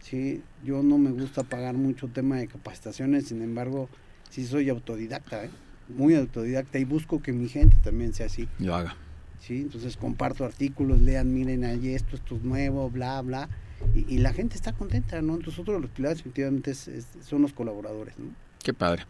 ¿sí? 0.00 0.42
Yo 0.64 0.82
no 0.82 0.98
me 0.98 1.10
gusta 1.10 1.44
pagar 1.44 1.74
mucho 1.74 2.08
tema 2.08 2.36
de 2.36 2.48
capacitaciones, 2.48 3.28
sin 3.28 3.42
embargo, 3.42 3.88
sí 4.30 4.44
soy 4.44 4.68
autodidacta, 4.68 5.44
¿eh? 5.44 5.50
muy 5.88 6.14
autodidacta 6.14 6.78
y 6.78 6.84
busco 6.84 7.22
que 7.22 7.32
mi 7.32 7.48
gente 7.48 7.76
también 7.82 8.12
sea 8.12 8.26
así. 8.26 8.48
Lo 8.58 8.74
haga. 8.74 8.96
Sí, 9.40 9.62
entonces 9.62 9.96
comparto 9.96 10.44
artículos, 10.44 11.00
lean, 11.00 11.32
miren, 11.32 11.64
ahí 11.64 11.94
esto, 11.94 12.16
esto 12.16 12.36
es 12.36 12.42
nuevo, 12.42 12.90
bla, 12.90 13.20
bla. 13.22 13.48
Y, 13.94 14.18
la 14.18 14.32
gente 14.32 14.56
está 14.56 14.72
contenta, 14.72 15.22
¿no? 15.22 15.34
Entonces, 15.34 15.60
otro 15.60 15.74
de 15.74 15.80
los 15.80 15.90
pilares 15.90 16.18
efectivamente 16.18 16.74
son 16.74 17.42
los 17.42 17.52
colaboradores, 17.52 18.18
¿no? 18.18 18.26
Qué 18.62 18.74
padre. 18.74 19.04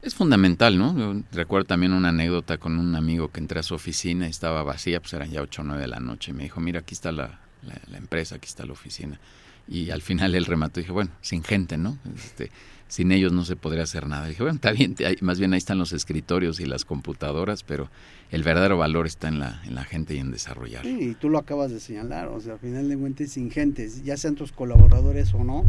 Es 0.00 0.14
fundamental, 0.14 0.78
¿no? 0.78 1.24
recuerdo 1.32 1.66
también 1.66 1.92
una 1.92 2.10
anécdota 2.10 2.58
con 2.58 2.78
un 2.78 2.94
amigo 2.94 3.28
que 3.32 3.40
entré 3.40 3.60
a 3.60 3.62
su 3.64 3.74
oficina 3.74 4.26
y 4.26 4.30
estaba 4.30 4.62
vacía, 4.62 5.00
pues 5.00 5.12
eran 5.12 5.30
ya 5.30 5.42
8 5.42 5.62
o 5.62 5.64
9 5.64 5.82
de 5.82 5.88
la 5.88 5.98
noche. 5.98 6.30
Y 6.30 6.34
me 6.34 6.44
dijo, 6.44 6.60
mira, 6.60 6.80
aquí 6.80 6.94
está 6.94 7.10
la, 7.10 7.40
la, 7.62 7.98
empresa, 7.98 8.36
aquí 8.36 8.46
está 8.46 8.64
la 8.64 8.72
oficina. 8.72 9.18
Y 9.66 9.90
al 9.90 10.00
final 10.00 10.34
él 10.34 10.44
remató 10.46 10.80
y 10.80 10.84
dije, 10.84 10.92
bueno, 10.92 11.10
sin 11.20 11.42
gente, 11.42 11.76
¿no? 11.76 11.98
Este, 12.16 12.50
sin 12.86 13.12
ellos 13.12 13.32
no 13.32 13.44
se 13.44 13.56
podría 13.56 13.82
hacer 13.82 14.06
nada. 14.06 14.26
dije, 14.26 14.42
bueno, 14.42 14.56
está 14.56 14.72
bien, 14.72 14.94
más 15.20 15.38
bien 15.38 15.52
ahí 15.52 15.58
están 15.58 15.78
los 15.78 15.92
escritorios 15.92 16.58
y 16.60 16.64
las 16.64 16.84
computadoras, 16.84 17.62
pero 17.62 17.90
el 18.30 18.42
verdadero 18.42 18.78
valor 18.78 19.06
está 19.06 19.28
en 19.28 19.40
la, 19.40 19.60
en 19.66 19.74
la 19.74 19.84
gente 19.84 20.14
y 20.14 20.18
en 20.18 20.30
desarrollar. 20.30 20.84
Sí, 20.84 21.10
y 21.10 21.14
tú 21.14 21.28
lo 21.28 21.38
acabas 21.38 21.70
de 21.70 21.80
señalar, 21.80 22.28
o 22.28 22.40
sea, 22.40 22.54
al 22.54 22.58
final 22.60 22.88
de 22.88 22.96
cuentas, 22.96 23.30
sin 23.30 23.50
gente, 23.50 23.88
ya 24.02 24.16
sean 24.16 24.36
tus 24.36 24.52
colaboradores 24.52 25.34
o 25.34 25.44
no, 25.44 25.64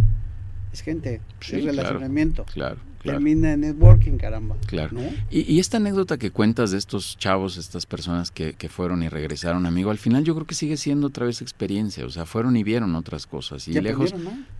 es 0.71 0.81
gente, 0.81 1.21
es 1.41 1.63
relacionamiento. 1.63 2.45
Claro, 2.45 2.77
Termina 3.03 3.53
en 3.53 3.61
networking, 3.61 4.17
caramba. 4.17 4.57
Claro. 4.65 4.97
Y, 5.29 5.59
esta 5.59 5.77
anécdota 5.77 6.17
que 6.17 6.31
cuentas 6.31 6.71
de 6.71 6.77
estos 6.77 7.17
chavos, 7.17 7.57
estas 7.57 7.85
personas 7.85 8.29
que, 8.29 8.53
que, 8.53 8.67
fueron 8.67 9.03
y 9.03 9.09
regresaron, 9.09 9.65
amigo, 9.65 9.89
al 9.91 9.97
final 9.97 10.25
yo 10.25 10.35
creo 10.35 10.45
que 10.45 10.55
sigue 10.55 10.75
siendo 10.75 11.07
otra 11.07 11.25
vez 11.25 11.41
experiencia. 11.41 12.05
O 12.05 12.09
sea, 12.09 12.25
fueron 12.25 12.57
y 12.57 12.63
vieron 12.63 12.95
otras 12.95 13.25
cosas. 13.25 13.67
Y 13.67 13.79
lejos. 13.79 14.13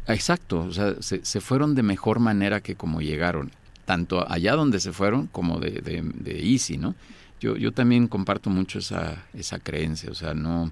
Exacto. 0.08 0.62
O 0.62 0.72
sea, 0.72 0.96
se, 1.02 1.26
se, 1.26 1.42
fueron 1.42 1.76
de 1.76 1.84
mejor 1.84 2.20
manera 2.20 2.62
que 2.62 2.76
como 2.76 3.02
llegaron. 3.02 3.52
Tanto 3.86 4.30
allá 4.30 4.56
donde 4.56 4.80
se 4.80 4.94
fueron 4.94 5.28
como 5.28 5.60
de, 5.60 5.72
de, 5.82 6.02
de 6.02 6.40
Easy, 6.40 6.78
¿no? 6.78 6.96
Yo, 7.42 7.58
yo 7.58 7.72
también 7.72 8.08
comparto 8.08 8.50
mucho 8.50 8.80
esa, 8.80 9.26
esa 9.34 9.60
creencia. 9.60 10.12
O 10.12 10.16
sea, 10.16 10.34
no. 10.34 10.72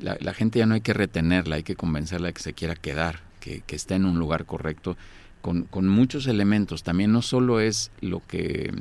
La, 0.00 0.16
la 0.20 0.34
gente 0.34 0.58
ya 0.58 0.66
no 0.66 0.74
hay 0.74 0.80
que 0.80 0.94
retenerla, 0.94 1.56
hay 1.56 1.62
que 1.62 1.76
convencerla 1.76 2.28
de 2.28 2.32
que 2.32 2.42
se 2.42 2.54
quiera 2.54 2.74
quedar 2.74 3.20
que, 3.44 3.60
que 3.60 3.76
esté 3.76 3.96
en 3.96 4.06
un 4.06 4.18
lugar 4.18 4.46
correcto, 4.46 4.96
con, 5.42 5.64
con, 5.64 5.86
muchos 5.86 6.26
elementos. 6.26 6.82
También 6.82 7.12
no 7.12 7.20
solo 7.20 7.60
es 7.60 7.90
lo 8.00 8.26
que, 8.26 8.72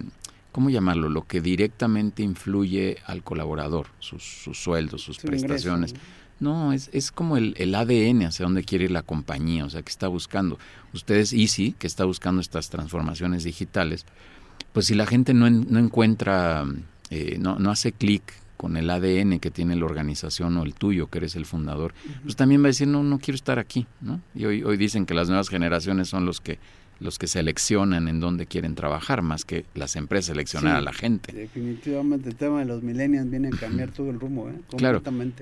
¿cómo 0.53 0.69
llamarlo? 0.69 1.09
Lo 1.09 1.27
que 1.27 1.41
directamente 1.41 2.23
influye 2.23 2.97
al 3.05 3.23
colaborador, 3.23 3.87
sus, 3.99 4.23
sus 4.23 4.57
sueldos, 4.63 5.01
sus 5.01 5.19
prestaciones. 5.19 5.93
¿no? 6.39 6.71
es, 6.71 6.89
es 6.93 7.11
como 7.11 7.35
el, 7.35 7.55
el, 7.57 7.75
ADN 7.75 8.23
hacia 8.23 8.45
dónde 8.45 8.63
quiere 8.63 8.85
ir 8.85 8.91
la 8.91 9.03
compañía, 9.03 9.65
o 9.65 9.69
sea, 9.69 9.81
que 9.81 9.91
está 9.91 10.07
buscando. 10.07 10.57
Ustedes, 10.93 11.33
Easy, 11.33 11.73
que 11.73 11.87
está 11.87 12.05
buscando 12.05 12.39
estas 12.39 12.69
transformaciones 12.69 13.43
digitales, 13.43 14.05
pues 14.71 14.85
si 14.85 14.95
la 14.95 15.05
gente 15.05 15.33
no, 15.33 15.49
no 15.49 15.79
encuentra, 15.79 16.65
eh, 17.09 17.37
no, 17.37 17.59
no 17.59 17.69
hace 17.69 17.91
clic 17.91 18.23
con 18.57 18.77
el 18.77 18.89
ADN 18.89 19.39
que 19.39 19.51
tiene 19.51 19.75
la 19.75 19.85
organización 19.85 20.57
o 20.57 20.63
el 20.63 20.73
tuyo, 20.73 21.07
que 21.07 21.19
eres 21.19 21.35
el 21.35 21.45
fundador, 21.45 21.93
pues 22.23 22.35
también 22.35 22.61
va 22.61 22.65
a 22.65 22.67
decir, 22.67 22.87
no, 22.87 23.03
no 23.03 23.19
quiero 23.19 23.35
estar 23.35 23.59
aquí, 23.59 23.87
¿no? 24.01 24.21
Y 24.35 24.45
hoy, 24.45 24.63
hoy 24.63 24.77
dicen 24.77 25.05
que 25.05 25.13
las 25.13 25.27
nuevas 25.27 25.49
generaciones 25.49 26.07
son 26.07 26.25
los 26.25 26.39
que 26.39 26.59
los 27.03 27.19
que 27.19 27.27
seleccionan 27.27 28.07
en 28.07 28.19
dónde 28.19 28.45
quieren 28.45 28.75
trabajar, 28.75 29.21
más 29.21 29.45
que 29.45 29.65
las 29.75 29.95
empresas 29.95 30.23
seleccionar 30.27 30.77
a 30.77 30.81
la 30.81 30.93
gente. 30.93 31.33
Definitivamente 31.33 32.29
el 32.29 32.35
tema 32.35 32.59
de 32.59 32.65
los 32.65 32.81
millennials 32.81 33.29
viene 33.29 33.49
a 33.49 33.51
cambiar 33.51 33.91
todo 33.91 34.09
el 34.09 34.19
rumbo, 34.19 34.49
¿eh? 34.49 34.53
Claro, 34.77 35.01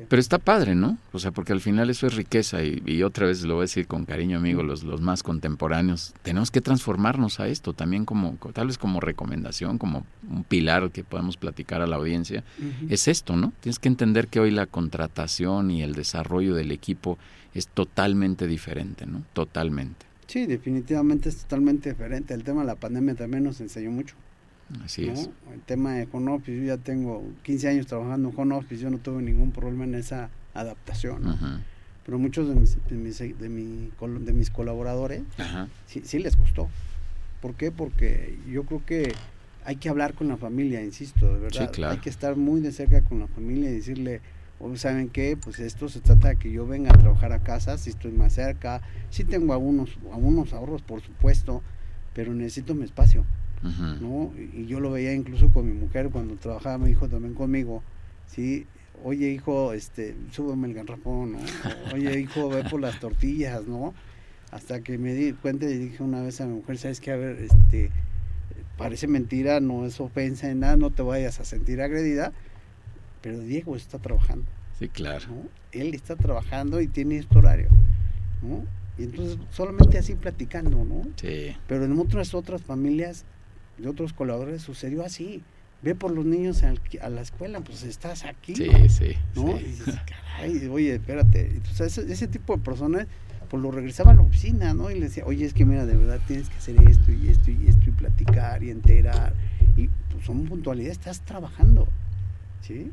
pero 0.10 0.20
está 0.20 0.40
padre, 0.40 0.76
¿no? 0.76 0.98
O 1.12 1.20
sea, 1.20 1.32
porque 1.32 1.54
al 1.54 1.62
final 1.62 1.90
eso 1.90 2.08
es 2.08 2.16
riqueza 2.16 2.64
y, 2.64 3.04
otra 3.04 3.28
vez 3.28 3.44
lo 3.44 3.56
voy 3.56 3.62
a 3.62 3.64
decir 3.64 3.88
con 3.88 4.06
cariño, 4.06 4.38
amigo, 4.38 4.64
los, 4.64 4.84
los 4.84 5.02
más 5.02 5.24
contemporáneos, 5.24 6.14
tenemos 6.24 6.52
que 6.52 6.62
transformarnos 6.62 7.40
a 7.40 7.48
esto 7.48 7.74
también 7.74 8.06
como, 8.06 8.38
tal 8.54 8.68
vez 8.68 8.78
como 8.78 9.00
recomendación, 9.00 9.78
como 9.78 10.06
un 10.30 10.44
pilar 10.44 10.92
que 10.92 11.04
podemos 11.04 11.38
platicar 11.38 11.82
a 11.82 11.88
la 11.88 11.98
audiencia, 11.98 12.44
es 12.90 13.08
esto, 13.08 13.36
¿no? 13.36 13.54
Tienes 13.60 13.80
que 13.80 13.88
entender 13.88 14.28
que 14.28 14.40
hoy 14.40 14.52
la 14.52 14.66
contratación 14.66 15.72
y 15.72 15.84
el 15.84 15.94
desarrollo 15.94 16.56
del 16.56 16.72
equipo 16.72 17.18
es 17.54 17.68
totalmente 17.68 18.48
diferente, 18.48 19.06
¿no? 19.06 19.24
Totalmente. 19.34 20.11
Sí, 20.32 20.46
definitivamente 20.46 21.28
es 21.28 21.40
totalmente 21.40 21.90
diferente. 21.90 22.34
El 22.34 22.46
tema 22.46 22.62
de 22.62 22.68
la 22.68 22.76
pandemia 22.76 23.16
también 23.16 23.44
nos 23.44 23.60
enseñó 23.60 23.92
mucho. 23.92 24.16
Así 24.82 25.10
es. 25.10 25.30
El 25.54 25.60
tema 25.66 25.96
de 25.96 26.08
home 26.10 26.32
office, 26.32 26.58
yo 26.58 26.64
ya 26.64 26.78
tengo 26.78 27.22
15 27.44 27.68
años 27.68 27.88
trabajando 27.88 28.30
en 28.30 28.40
home 28.40 28.56
office, 28.56 28.82
yo 28.82 28.90
no 28.90 28.98
tuve 28.98 29.22
ningún 29.22 29.52
problema 29.52 29.84
en 29.84 29.96
esa 29.96 30.30
adaptación. 30.54 31.38
Pero 32.06 32.18
muchos 32.18 32.48
de 32.48 32.56
mis, 32.56 32.78
de 32.90 32.96
mis, 32.96 33.20
de, 33.20 33.34
de 33.38 34.34
mis 34.34 34.50
colaboradores 34.50 35.22
Sí, 35.88 36.02
sí 36.06 36.20
les 36.20 36.38
costó. 36.38 36.70
¿Por 37.42 37.56
qué? 37.56 37.72
Porque 37.72 38.40
yo 38.50 38.64
creo 38.64 38.86
que 38.86 39.14
hay 39.66 39.76
que 39.76 39.90
hablar 39.90 40.14
con 40.14 40.30
la 40.30 40.38
familia, 40.38 40.82
insisto, 40.82 41.34
de 41.34 41.40
verdad. 41.40 41.68
Sí, 41.68 41.74
claro. 41.74 41.92
Hay 41.92 42.00
que 42.00 42.10
estar 42.10 42.38
muy 42.38 42.62
de 42.62 42.72
cerca 42.72 43.02
con 43.02 43.20
la 43.20 43.28
familia 43.28 43.70
y 43.70 43.74
decirle, 43.74 44.22
¿saben 44.76 45.10
qué? 45.10 45.38
Pues 45.38 45.60
esto 45.60 45.90
se 45.90 46.00
trata 46.02 46.30
de 46.30 46.36
que 46.38 46.52
yo 46.52 46.66
venga 46.66 46.92
a 46.92 46.98
trabajar 46.98 47.32
a 47.32 47.40
casa, 47.40 47.78
si 47.78 47.90
estoy 47.90 48.12
más 48.12 48.34
cerca, 48.34 48.82
si 49.10 49.24
tengo 49.24 49.54
algunos, 49.54 49.98
algunos 50.12 50.54
ahorros, 50.54 50.82
por 50.82 51.02
supuesto, 51.02 51.62
pero 52.14 52.34
necesito 52.34 52.76
mi 52.76 52.84
espacio, 52.84 53.26
¿no? 54.02 54.32
Y 54.54 54.66
yo 54.66 54.80
lo 54.80 54.92
veía 54.92 55.14
incluso 55.14 55.50
con 55.50 55.66
mi 55.68 55.74
mujer 55.74 56.10
cuando 56.10 56.36
trabajaba 56.36 56.78
mi 56.78 56.92
hijo 56.92 57.08
también 57.08 57.34
conmigo, 57.34 57.84
¿sí? 58.28 58.66
Oye, 59.04 59.30
hijo, 59.30 59.74
este, 59.74 60.16
súbeme 60.32 60.68
el 60.68 60.74
garrafón, 60.74 61.34
¿no? 61.34 61.40
Oye, 61.94 62.20
hijo, 62.20 62.50
ve 62.50 62.64
por 62.64 62.82
las 62.82 63.00
tortillas, 63.00 63.66
¿no? 63.68 63.94
Hasta 64.52 64.82
que 64.82 64.98
me 64.98 65.14
di 65.14 65.34
cuenta 65.34 65.66
y 65.66 65.78
dije 65.78 66.04
una 66.04 66.22
vez 66.22 66.42
a 66.42 66.46
mi 66.46 66.56
mujer, 66.56 66.78
¿sabes 66.78 67.00
qué? 67.00 67.12
A 67.12 67.16
ver, 67.16 67.38
este, 67.40 67.90
parece 68.78 69.08
mentira, 69.08 69.60
no 69.60 69.86
es 69.86 70.00
ofensa 70.00 70.50
en 70.50 70.60
nada, 70.62 70.76
no 70.76 70.92
te 70.92 71.02
vayas 71.02 71.40
a 71.40 71.46
sentir 71.46 71.82
agredida, 71.82 72.34
pero 73.22 73.40
Diego 73.40 73.76
está 73.76 74.00
trabajando. 74.00 74.46
Sí, 74.80 74.88
claro. 74.90 75.28
Él 75.72 75.94
está 75.94 76.16
trabajando 76.16 76.82
y 76.82 76.88
tiene 76.88 77.18
este 77.18 77.38
horario. 77.38 77.70
¿no? 78.42 78.66
Y 78.98 79.04
entonces 79.04 79.38
solamente 79.52 79.98
así 79.98 80.16
platicando, 80.16 80.84
¿no? 80.84 81.08
Sí. 81.16 81.56
Pero 81.68 81.86
en 81.86 81.98
otras 81.98 82.34
otras 82.34 82.62
familias 82.62 83.26
de 83.78 83.88
otros 83.88 84.14
colaboradores 84.14 84.62
sucedió 84.62 85.06
así. 85.06 85.44
Ve 85.82 85.96
por 85.96 86.12
los 86.12 86.26
niños 86.26 86.62
a 86.64 87.10
la 87.10 87.22
escuela, 87.22 87.62
pues 87.62 87.84
estás 87.84 88.24
aquí. 88.26 88.56
Sí, 88.56 88.70
sí. 88.90 89.16
¿no? 89.36 89.60
Y 89.60 89.64
dices, 89.64 89.96
caray, 90.06 90.68
oye, 90.68 90.96
espérate. 90.96 91.48
Entonces 91.48 91.98
ese, 91.98 92.12
ese 92.12 92.28
tipo 92.28 92.56
de 92.56 92.62
personas 92.62 93.08
pues 93.50 93.62
lo 93.62 93.72
regresaba 93.72 94.12
a 94.12 94.14
la 94.14 94.22
oficina, 94.22 94.74
¿no? 94.74 94.92
Y 94.92 94.96
le 94.96 95.08
decía, 95.08 95.26
oye, 95.26 95.46
es 95.46 95.54
que 95.54 95.66
mira, 95.66 95.86
de 95.86 95.98
verdad 95.98 96.22
tienes 96.26 96.50
que 96.50 96.56
hacer 96.56 96.76
esto 96.88 97.12
y 97.12 97.28
esto 97.28 97.52
y 97.52 97.68
esto 97.68 97.90
y 97.90 97.92
platicar 97.92 98.64
y 98.64 98.70
enterar. 98.70 99.34
Y 99.76 99.90
pues 100.10 100.24
son 100.26 100.46
puntualidades, 100.46 101.00
estás 101.00 101.22
trabajando, 101.22 101.88
¿sí? 102.62 102.92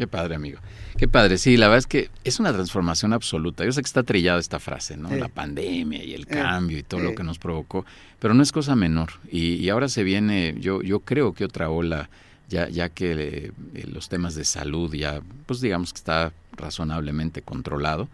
Qué 0.00 0.06
padre, 0.06 0.34
amigo. 0.34 0.58
Qué 0.96 1.08
padre. 1.08 1.36
Sí, 1.36 1.58
la 1.58 1.66
verdad 1.66 1.80
es 1.80 1.86
que 1.86 2.08
es 2.24 2.40
una 2.40 2.54
transformación 2.54 3.12
absoluta. 3.12 3.66
Yo 3.66 3.72
sé 3.72 3.82
que 3.82 3.86
está 3.86 4.02
trillada 4.02 4.40
esta 4.40 4.58
frase, 4.58 4.96
¿no? 4.96 5.14
La 5.14 5.28
pandemia 5.28 6.02
y 6.02 6.14
el 6.14 6.26
cambio 6.26 6.78
y 6.78 6.82
todo 6.82 7.00
lo 7.00 7.14
que 7.14 7.22
nos 7.22 7.38
provocó, 7.38 7.84
pero 8.18 8.32
no 8.32 8.42
es 8.42 8.50
cosa 8.50 8.74
menor. 8.74 9.10
Y, 9.30 9.68
ahora 9.68 9.90
se 9.90 10.02
viene, 10.02 10.56
yo, 10.58 10.80
yo 10.80 11.00
creo 11.00 11.34
que 11.34 11.44
otra 11.44 11.68
ola, 11.68 12.08
ya, 12.48 12.66
ya 12.70 12.88
que 12.88 13.52
eh, 13.74 13.86
los 13.92 14.08
temas 14.08 14.34
de 14.34 14.46
salud 14.46 14.94
ya, 14.94 15.20
pues 15.44 15.60
digamos 15.60 15.92
que 15.92 15.98
está 15.98 16.32
razonablemente 16.52 17.42
controlado. 17.42 18.08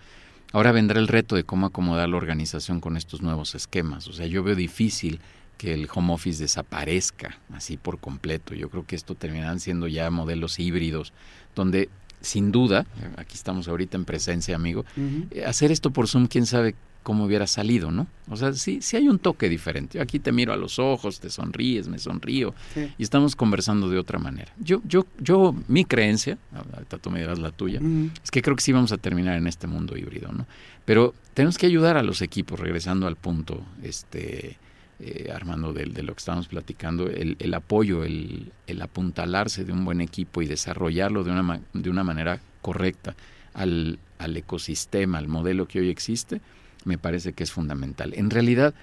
Ahora 0.53 0.73
vendrá 0.73 0.99
el 0.99 1.07
reto 1.07 1.37
de 1.37 1.45
cómo 1.45 1.67
acomodar 1.67 2.09
la 2.09 2.17
organización 2.17 2.81
con 2.81 2.97
estos 2.97 3.23
nuevos 3.23 3.55
esquemas. 3.55 4.09
O 4.09 4.13
sea, 4.13 4.27
yo 4.27 4.43
veo 4.43 4.57
difícil 4.57 5.21
que 5.57 5.73
el 5.73 5.89
home 5.93 6.13
office 6.13 6.43
desaparezca 6.43 7.39
así 7.53 7.77
por 7.77 7.99
completo. 7.99 8.55
Yo 8.55 8.69
creo 8.71 8.87
que 8.87 8.97
esto 8.97 9.15
terminarán 9.15 9.61
siendo 9.61 9.89
ya 9.89 10.11
modelos 10.11 10.59
híbridos 10.59 11.13
donde 11.57 11.89
sin 12.21 12.53
duda, 12.53 12.87
aquí 13.17 13.35
estamos 13.35 13.69
ahorita 13.69 13.97
en 13.97 14.05
presencia, 14.05 14.57
amigo, 14.57 14.85
eh, 15.31 15.45
hacer 15.45 15.71
esto 15.71 15.91
por 15.91 16.09
Zoom, 16.09 16.27
quién 16.27 16.47
sabe 16.47 16.75
cómo 17.03 17.25
hubiera 17.25 17.47
salido, 17.47 17.93
¿no? 17.93 18.09
O 18.29 18.37
sea, 18.37 18.53
sí, 18.53 18.81
sí 18.83 18.97
hay 18.97 19.09
un 19.09 19.21
toque 19.21 19.49
diferente. 19.49 19.99
Yo 19.99 20.03
aquí 20.03 20.19
te 20.19 20.33
miro 20.33 20.53
a 20.53 20.57
los 20.57 20.81
ojos, 20.81 21.21
te 21.21 21.31
sonríes, 21.31 21.87
me 21.87 22.01
sonrío 22.01 22.53
y 22.99 23.01
estamos 23.01 23.37
conversando 23.37 23.89
de 23.89 23.97
otra 23.97 24.19
manera. 24.19 24.53
Yo, 24.59 24.81
yo, 24.85 25.07
yo, 25.21 25.55
mi 25.69 25.85
creencia, 25.85 26.37
ahorita 26.75 26.99
tú 26.99 27.11
me 27.11 27.21
dirás 27.21 27.39
la 27.39 27.53
tuya, 27.53 27.81
es 28.25 28.33
que 28.33 28.43
creo 28.43 28.57
que 28.57 28.63
sí 28.63 28.73
vamos 28.73 28.91
a 28.91 28.97
terminar 28.97 29.37
en 29.37 29.47
este 29.47 29.69
mundo 29.69 29.97
híbrido, 29.97 30.33
¿no? 30.33 30.47
Pero 30.85 31.15
tenemos 31.33 31.59
que 31.59 31.67
ayudar 31.67 31.97
a 31.97 32.03
los 32.03 32.23
equipos, 32.23 32.59
regresando 32.59 33.07
al 33.07 33.15
punto, 33.15 33.63
este, 33.85 34.57
eh, 34.99 35.31
Armando, 35.35 35.75
de, 35.75 35.87
lo 35.87 36.15
que 36.15 36.19
estábamos 36.19 36.49
platicando, 36.49 37.09
el, 37.09 37.55
apoyo, 37.55 38.05
el, 38.05 38.53
apuntalarse 38.81 39.65
de 39.65 39.73
un 39.73 39.85
buen 39.85 40.01
equipo 40.01 40.41
y 40.41 40.47
desarrollarlo 40.47 41.23
de 41.23 41.33
una, 41.33 41.61
de 41.75 41.91
una 41.91 42.03
manera 42.03 42.41
correcta 42.63 43.15
al, 43.53 43.99
ecosistema, 44.19 45.19
al 45.19 45.29
modelo 45.29 45.69
que 45.69 45.81
hoy 45.81 45.91
existe, 45.91 46.41
me 46.85 46.99
parece 46.99 47.33
que 47.33 47.45
es 47.45 47.53
fundamental. 47.53 48.15
En 48.15 48.31
realidad, 48.31 48.75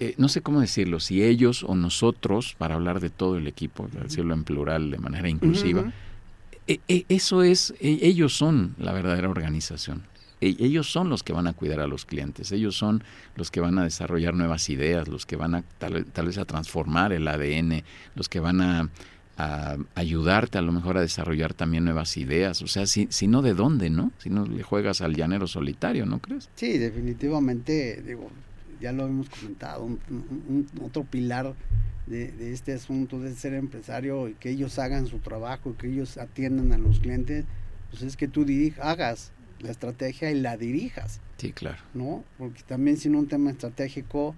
eh, 0.00 0.14
no 0.18 0.28
sé 0.28 0.42
cómo 0.42 0.60
decirlo, 0.60 1.00
si 1.00 1.22
ellos 1.22 1.64
o 1.64 1.74
nosotros, 1.74 2.54
para 2.58 2.74
hablar 2.74 3.00
de 3.00 3.10
todo 3.10 3.38
el 3.38 3.46
equipo, 3.46 3.88
decirlo 4.02 4.34
en 4.34 4.44
plural 4.44 4.90
de 4.90 4.98
manera 4.98 5.28
inclusiva, 5.28 5.92
e, 6.66 6.80
e, 6.88 7.06
eso 7.08 7.42
es, 7.42 7.74
e, 7.80 8.00
ellos 8.02 8.36
son 8.36 8.74
la 8.78 8.92
verdadera 8.92 9.30
organización. 9.30 10.02
E, 10.40 10.56
ellos 10.58 10.90
son 10.90 11.08
los 11.08 11.22
que 11.22 11.32
van 11.32 11.46
a 11.46 11.52
cuidar 11.52 11.80
a 11.80 11.86
los 11.86 12.04
clientes, 12.04 12.52
ellos 12.52 12.76
son 12.76 13.02
los 13.36 13.50
que 13.50 13.60
van 13.60 13.78
a 13.78 13.84
desarrollar 13.84 14.34
nuevas 14.34 14.68
ideas, 14.68 15.08
los 15.08 15.26
que 15.26 15.36
van 15.36 15.54
a 15.54 15.62
tal, 15.78 16.04
vez 16.04 16.38
a 16.38 16.44
transformar 16.44 17.12
el 17.12 17.26
ADN, 17.26 17.82
los 18.14 18.28
que 18.28 18.40
van 18.40 18.60
a, 18.60 18.90
ayudarte 19.94 20.58
a 20.58 20.62
lo 20.62 20.72
mejor 20.72 20.98
a 20.98 21.00
desarrollar 21.00 21.54
también 21.54 21.84
nuevas 21.84 22.16
ideas. 22.16 22.60
O 22.60 22.66
sea, 22.66 22.86
si, 22.86 23.06
si 23.10 23.28
no, 23.28 23.40
¿de 23.40 23.54
dónde, 23.54 23.88
no? 23.88 24.10
Si 24.18 24.30
no 24.30 24.44
le 24.44 24.64
juegas 24.64 25.00
al 25.00 25.14
llanero 25.14 25.46
solitario, 25.46 26.06
¿no 26.06 26.18
crees? 26.18 26.50
Sí, 26.56 26.76
definitivamente, 26.76 28.02
digo, 28.04 28.32
ya 28.80 28.92
lo 28.92 29.06
hemos 29.06 29.28
comentado, 29.28 29.84
un, 29.84 30.66
otro 30.82 31.04
pilar 31.04 31.54
de, 32.06 32.52
este 32.52 32.72
asunto 32.72 33.20
de 33.20 33.34
ser 33.34 33.54
empresario 33.54 34.28
y 34.28 34.34
que 34.34 34.50
ellos 34.50 34.78
hagan 34.78 35.06
su 35.06 35.18
trabajo, 35.18 35.76
que 35.76 35.88
ellos 35.88 36.18
atiendan 36.18 36.72
a 36.72 36.78
los 36.78 37.00
clientes, 37.00 37.44
pues 37.90 38.02
es 38.02 38.16
que 38.16 38.28
tú 38.28 38.44
dirijas, 38.44 38.84
hagas 38.84 39.32
la 39.60 39.70
estrategia 39.70 40.30
y 40.30 40.40
la 40.40 40.56
dirijas. 40.56 41.20
Sí, 41.36 41.52
claro. 41.52 41.78
¿No? 41.94 42.24
Porque 42.38 42.62
también 42.62 42.96
sin 42.96 43.14
un 43.14 43.28
tema 43.28 43.50
estratégico, 43.50 44.34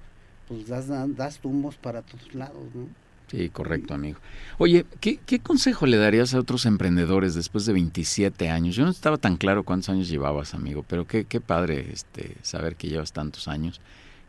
pues 0.48 0.68
das, 0.68 0.88
das 1.16 1.38
tumbos 1.38 1.76
para 1.76 2.02
todos 2.02 2.34
lados, 2.34 2.64
¿no? 2.74 2.88
Sí, 3.28 3.48
correcto, 3.48 3.94
amigo. 3.94 4.18
Oye, 4.58 4.84
¿qué, 5.00 5.20
¿qué, 5.24 5.38
consejo 5.38 5.86
le 5.86 5.98
darías 5.98 6.34
a 6.34 6.40
otros 6.40 6.66
emprendedores 6.66 7.34
después 7.34 7.64
de 7.64 7.72
27 7.72 8.50
años? 8.50 8.74
Yo 8.74 8.84
no 8.84 8.90
estaba 8.90 9.18
tan 9.18 9.36
claro 9.36 9.62
cuántos 9.62 9.90
años 9.90 10.08
llevabas, 10.08 10.52
amigo, 10.52 10.84
pero 10.88 11.06
qué, 11.06 11.24
qué 11.26 11.40
padre 11.40 11.92
este, 11.92 12.34
saber 12.42 12.74
que 12.74 12.88
llevas 12.88 13.12
tantos 13.12 13.46
años. 13.46 13.80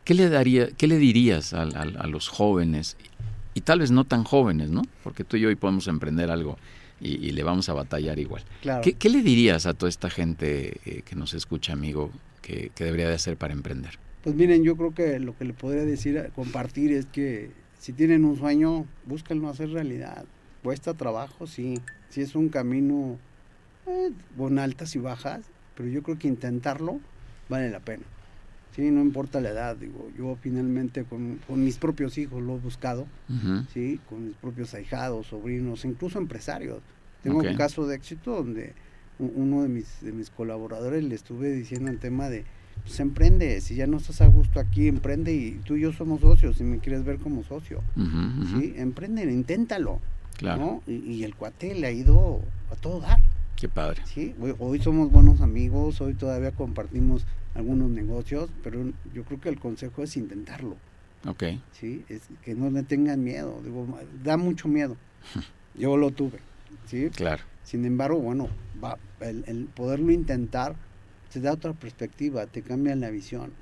¿Qué 0.04 0.14
le, 0.14 0.28
daría, 0.28 0.68
qué 0.68 0.86
le 0.86 0.98
dirías 0.98 1.52
a, 1.52 1.62
a 1.62 2.06
los 2.06 2.28
jóvenes, 2.28 2.96
y 3.54 3.60
tal 3.60 3.80
vez 3.80 3.90
no 3.90 4.04
tan 4.04 4.24
jóvenes, 4.24 4.70
¿no? 4.70 4.82
Porque 5.02 5.24
tú 5.24 5.36
y 5.36 5.40
yo 5.40 5.48
hoy 5.48 5.56
podemos 5.56 5.86
emprender 5.88 6.30
algo 6.30 6.58
y, 7.02 7.32
le 7.32 7.42
vamos 7.42 7.68
a 7.68 7.74
batallar 7.74 8.18
igual. 8.18 8.44
¿Qué, 8.82 9.10
le 9.10 9.22
dirías 9.22 9.66
a 9.66 9.74
toda 9.74 9.90
esta 9.90 10.08
gente 10.08 10.78
eh, 10.84 11.02
que 11.02 11.16
nos 11.16 11.34
escucha, 11.34 11.72
amigo, 11.72 12.10
que, 12.40 12.70
debería 12.76 13.08
de 13.08 13.14
hacer 13.14 13.36
para 13.36 13.52
emprender? 13.52 13.98
Pues 14.22 14.36
miren, 14.36 14.62
yo 14.62 14.76
creo 14.76 14.94
que 14.94 15.18
lo 15.18 15.36
que 15.36 15.44
le 15.44 15.52
podría 15.52 15.84
decir, 15.84 16.30
compartir 16.34 16.92
es 16.92 17.06
que 17.06 17.50
si 17.78 17.92
tienen 17.92 18.24
un 18.24 18.38
sueño, 18.38 18.86
búsquenlo 19.04 19.48
hacer 19.48 19.70
realidad. 19.70 20.24
Cuesta 20.62 20.94
trabajo, 20.94 21.48
sí. 21.48 21.80
Sí 22.08 22.20
es 22.20 22.36
un 22.36 22.48
camino 22.48 23.18
eh, 23.86 24.10
con 24.36 24.60
altas 24.60 24.94
y 24.94 25.00
bajas, 25.00 25.40
pero 25.74 25.88
yo 25.88 26.02
creo 26.02 26.18
que 26.18 26.28
intentarlo 26.28 27.00
vale 27.48 27.70
la 27.70 27.80
pena. 27.80 28.04
Sí, 28.74 28.90
no 28.90 29.02
importa 29.02 29.40
la 29.40 29.50
edad, 29.50 29.76
digo, 29.76 30.10
yo 30.16 30.36
finalmente 30.40 31.04
con, 31.04 31.40
mis 31.48 31.76
propios 31.76 32.16
hijos 32.16 32.42
lo 32.42 32.56
he 32.56 32.58
buscado, 32.58 33.06
sí, 33.74 34.00
con 34.08 34.26
mis 34.28 34.36
propios 34.36 34.72
ahijados, 34.72 35.26
sobrinos, 35.26 35.84
incluso 35.84 36.18
empresarios. 36.18 36.80
Tengo 37.22 37.40
un 37.40 37.54
caso 37.54 37.86
de 37.86 37.96
éxito 37.96 38.34
donde 38.34 38.72
uno 39.18 39.62
de 39.62 39.68
mis, 39.68 40.00
de 40.00 40.12
mis 40.12 40.30
colaboradores 40.30 41.04
le 41.04 41.14
estuve 41.14 41.52
diciendo 41.52 41.90
el 41.90 41.98
tema 41.98 42.30
de, 42.30 42.44
pues 42.82 42.98
emprende, 42.98 43.60
si 43.60 43.74
ya 43.74 43.86
no 43.86 43.98
estás 43.98 44.22
a 44.22 44.26
gusto 44.26 44.58
aquí, 44.58 44.88
emprende 44.88 45.34
y 45.34 45.60
tú 45.64 45.76
y 45.76 45.82
yo 45.82 45.92
somos 45.92 46.22
socios, 46.22 46.56
si 46.56 46.64
me 46.64 46.78
quieres 46.78 47.04
ver 47.04 47.18
como 47.18 47.44
socio, 47.44 47.82
¿sí? 47.94 48.72
Emprende, 48.76 49.30
inténtalo, 49.30 50.00
claro. 50.38 50.82
Y, 50.86 50.94
y, 50.94 51.24
el 51.24 51.34
cuate 51.34 51.74
le 51.74 51.88
ha 51.88 51.92
ido 51.92 52.40
a 52.70 52.76
todo 52.76 53.00
dar. 53.00 53.20
Qué 53.54 53.68
padre. 53.68 54.00
Sí, 54.06 54.34
hoy, 54.40 54.54
hoy 54.58 54.80
somos 54.80 55.12
buenos 55.12 55.42
amigos, 55.42 56.00
hoy 56.00 56.14
todavía 56.14 56.52
compartimos 56.52 57.26
algunos 57.54 57.90
negocios, 57.90 58.50
pero 58.62 58.92
yo 59.14 59.24
creo 59.24 59.40
que 59.40 59.48
el 59.48 59.58
consejo 59.58 60.02
es 60.02 60.16
intentarlo. 60.16 60.76
Ok. 61.26 61.44
¿sí? 61.72 62.04
Es 62.08 62.22
que 62.42 62.54
no 62.54 62.70
le 62.70 62.82
tengan 62.82 63.22
miedo, 63.22 63.60
digo, 63.64 63.86
da 64.24 64.36
mucho 64.36 64.68
miedo. 64.68 64.96
Yo 65.74 65.96
lo 65.96 66.10
tuve, 66.10 66.38
¿sí? 66.86 67.08
Claro. 67.10 67.42
Sin 67.62 67.84
embargo, 67.84 68.18
bueno, 68.18 68.48
va, 68.82 68.98
el, 69.20 69.44
el 69.46 69.66
poderlo 69.66 70.10
intentar 70.10 70.74
te 71.32 71.40
da 71.40 71.52
otra 71.52 71.72
perspectiva, 71.72 72.46
te 72.46 72.60
cambia 72.62 72.94
la 72.96 73.08
visión. 73.10 73.52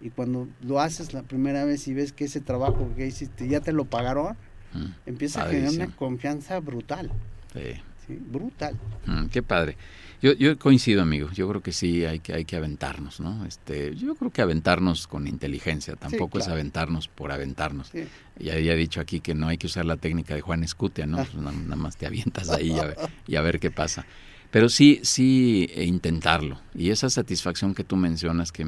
Y 0.00 0.10
cuando 0.10 0.48
lo 0.62 0.80
haces 0.80 1.12
la 1.12 1.22
primera 1.22 1.64
vez 1.64 1.86
y 1.86 1.94
ves 1.94 2.12
que 2.12 2.24
ese 2.24 2.40
trabajo 2.40 2.90
que 2.96 3.06
hiciste 3.06 3.46
ya 3.46 3.60
te 3.60 3.72
lo 3.72 3.84
pagaron, 3.84 4.36
Mm, 4.72 4.86
empieza 5.06 5.42
a 5.42 5.48
generar 5.48 5.72
una 5.72 5.96
confianza 5.96 6.60
brutal, 6.60 7.10
Sí. 7.52 7.72
¿Sí? 8.10 8.22
Brutal. 8.30 8.74
Mm, 9.06 9.26
qué 9.26 9.42
padre. 9.42 9.76
Yo, 10.22 10.32
yo 10.34 10.58
coincido, 10.58 11.00
amigo. 11.00 11.30
Yo 11.32 11.48
creo 11.48 11.62
que 11.62 11.72
sí 11.72 12.04
hay 12.04 12.18
que 12.20 12.34
hay 12.34 12.44
que 12.44 12.56
aventarnos, 12.56 13.20
¿no? 13.20 13.46
Este, 13.46 13.94
yo 13.96 14.14
creo 14.16 14.30
que 14.30 14.42
aventarnos 14.42 15.06
con 15.06 15.26
inteligencia. 15.26 15.96
Tampoco 15.96 16.38
es 16.38 16.44
claro. 16.44 16.60
aventarnos 16.60 17.08
por 17.08 17.32
aventarnos. 17.32 17.88
Sí. 17.88 18.04
Ya 18.38 18.52
había 18.52 18.74
dicho 18.74 19.00
aquí 19.00 19.20
que 19.20 19.34
no 19.34 19.48
hay 19.48 19.56
que 19.56 19.66
usar 19.66 19.86
la 19.86 19.96
técnica 19.96 20.34
de 20.34 20.42
Juan 20.42 20.62
Escutia, 20.62 21.06
¿no? 21.06 21.16
Pues 21.16 21.34
na- 21.36 21.52
nada 21.52 21.76
más 21.76 21.96
te 21.96 22.06
avientas 22.06 22.50
ahí 22.50 22.72
y 22.72 22.78
a, 22.78 22.84
ver, 22.84 22.96
y 23.26 23.36
a 23.36 23.40
ver 23.40 23.60
qué 23.60 23.70
pasa. 23.70 24.04
Pero 24.50 24.68
sí, 24.68 25.00
sí 25.04 25.70
eh, 25.74 25.84
intentarlo. 25.84 26.60
Y 26.74 26.90
esa 26.90 27.08
satisfacción 27.08 27.74
que 27.74 27.84
tú 27.84 27.96
mencionas, 27.96 28.52
que 28.52 28.66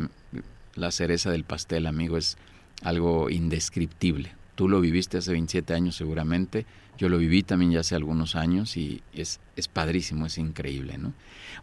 la 0.74 0.90
cereza 0.90 1.30
del 1.30 1.44
pastel, 1.44 1.86
amigo, 1.86 2.16
es 2.16 2.38
algo 2.82 3.28
indescriptible. 3.28 4.32
Tú 4.54 4.68
lo 4.68 4.80
viviste 4.80 5.18
hace 5.18 5.32
27 5.32 5.72
años 5.74 5.96
seguramente, 5.96 6.66
yo 6.98 7.08
lo 7.08 7.16
viví 7.18 7.42
también 7.42 7.72
ya 7.72 7.80
hace 7.80 7.94
algunos 7.94 8.36
años 8.36 8.76
y 8.76 9.02
es, 9.14 9.40
es 9.56 9.66
padrísimo, 9.68 10.26
es 10.26 10.36
increíble, 10.38 10.98
¿no? 10.98 11.14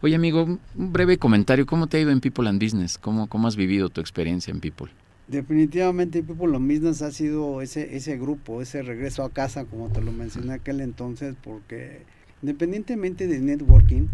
Oye, 0.02 0.16
amigo, 0.16 0.42
un- 0.44 0.60
breve 0.74 1.16
comentario, 1.16 1.66
¿cómo 1.66 1.86
te 1.86 1.96
ha 1.96 2.00
ido 2.00 2.10
en 2.10 2.20
People 2.20 2.48
and 2.48 2.62
Business? 2.62 2.98
¿Cómo, 2.98 3.28
cómo 3.28 3.46
has 3.46 3.54
vivido 3.56 3.90
tu 3.90 4.00
experiencia 4.00 4.50
en 4.50 4.60
People? 4.60 4.90
Definitivamente 5.28 6.22
People 6.24 6.48
Lo 6.48 6.58
Business 6.58 7.02
ha 7.02 7.12
sido 7.12 7.62
ese, 7.62 7.96
ese 7.96 8.18
grupo, 8.18 8.60
ese 8.60 8.82
regreso 8.82 9.22
a 9.22 9.30
casa, 9.30 9.64
como 9.64 9.88
te 9.88 10.02
lo 10.02 10.10
mencioné 10.10 10.54
aquel 10.54 10.80
entonces, 10.80 11.36
porque 11.42 12.02
independientemente 12.42 13.28
de 13.28 13.38
networking, 13.38 14.08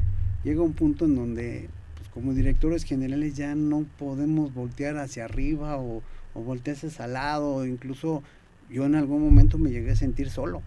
llega 0.44 0.60
un 0.60 0.74
punto 0.74 1.06
en 1.06 1.14
donde 1.16 1.68
pues, 1.96 2.08
como 2.10 2.34
directores 2.34 2.84
generales 2.84 3.34
ya 3.34 3.54
no 3.54 3.86
podemos 3.98 4.52
voltear 4.52 4.98
hacia 4.98 5.24
arriba 5.24 5.78
o, 5.78 6.02
o 6.34 6.40
voltearse 6.42 6.88
al 7.02 7.14
lado, 7.14 7.64
incluso 7.66 8.22
yo 8.70 8.84
en 8.86 8.94
algún 8.94 9.22
momento 9.22 9.58
me 9.58 9.70
llegué 9.70 9.92
a 9.92 9.96
sentir 9.96 10.30
solo, 10.30 10.62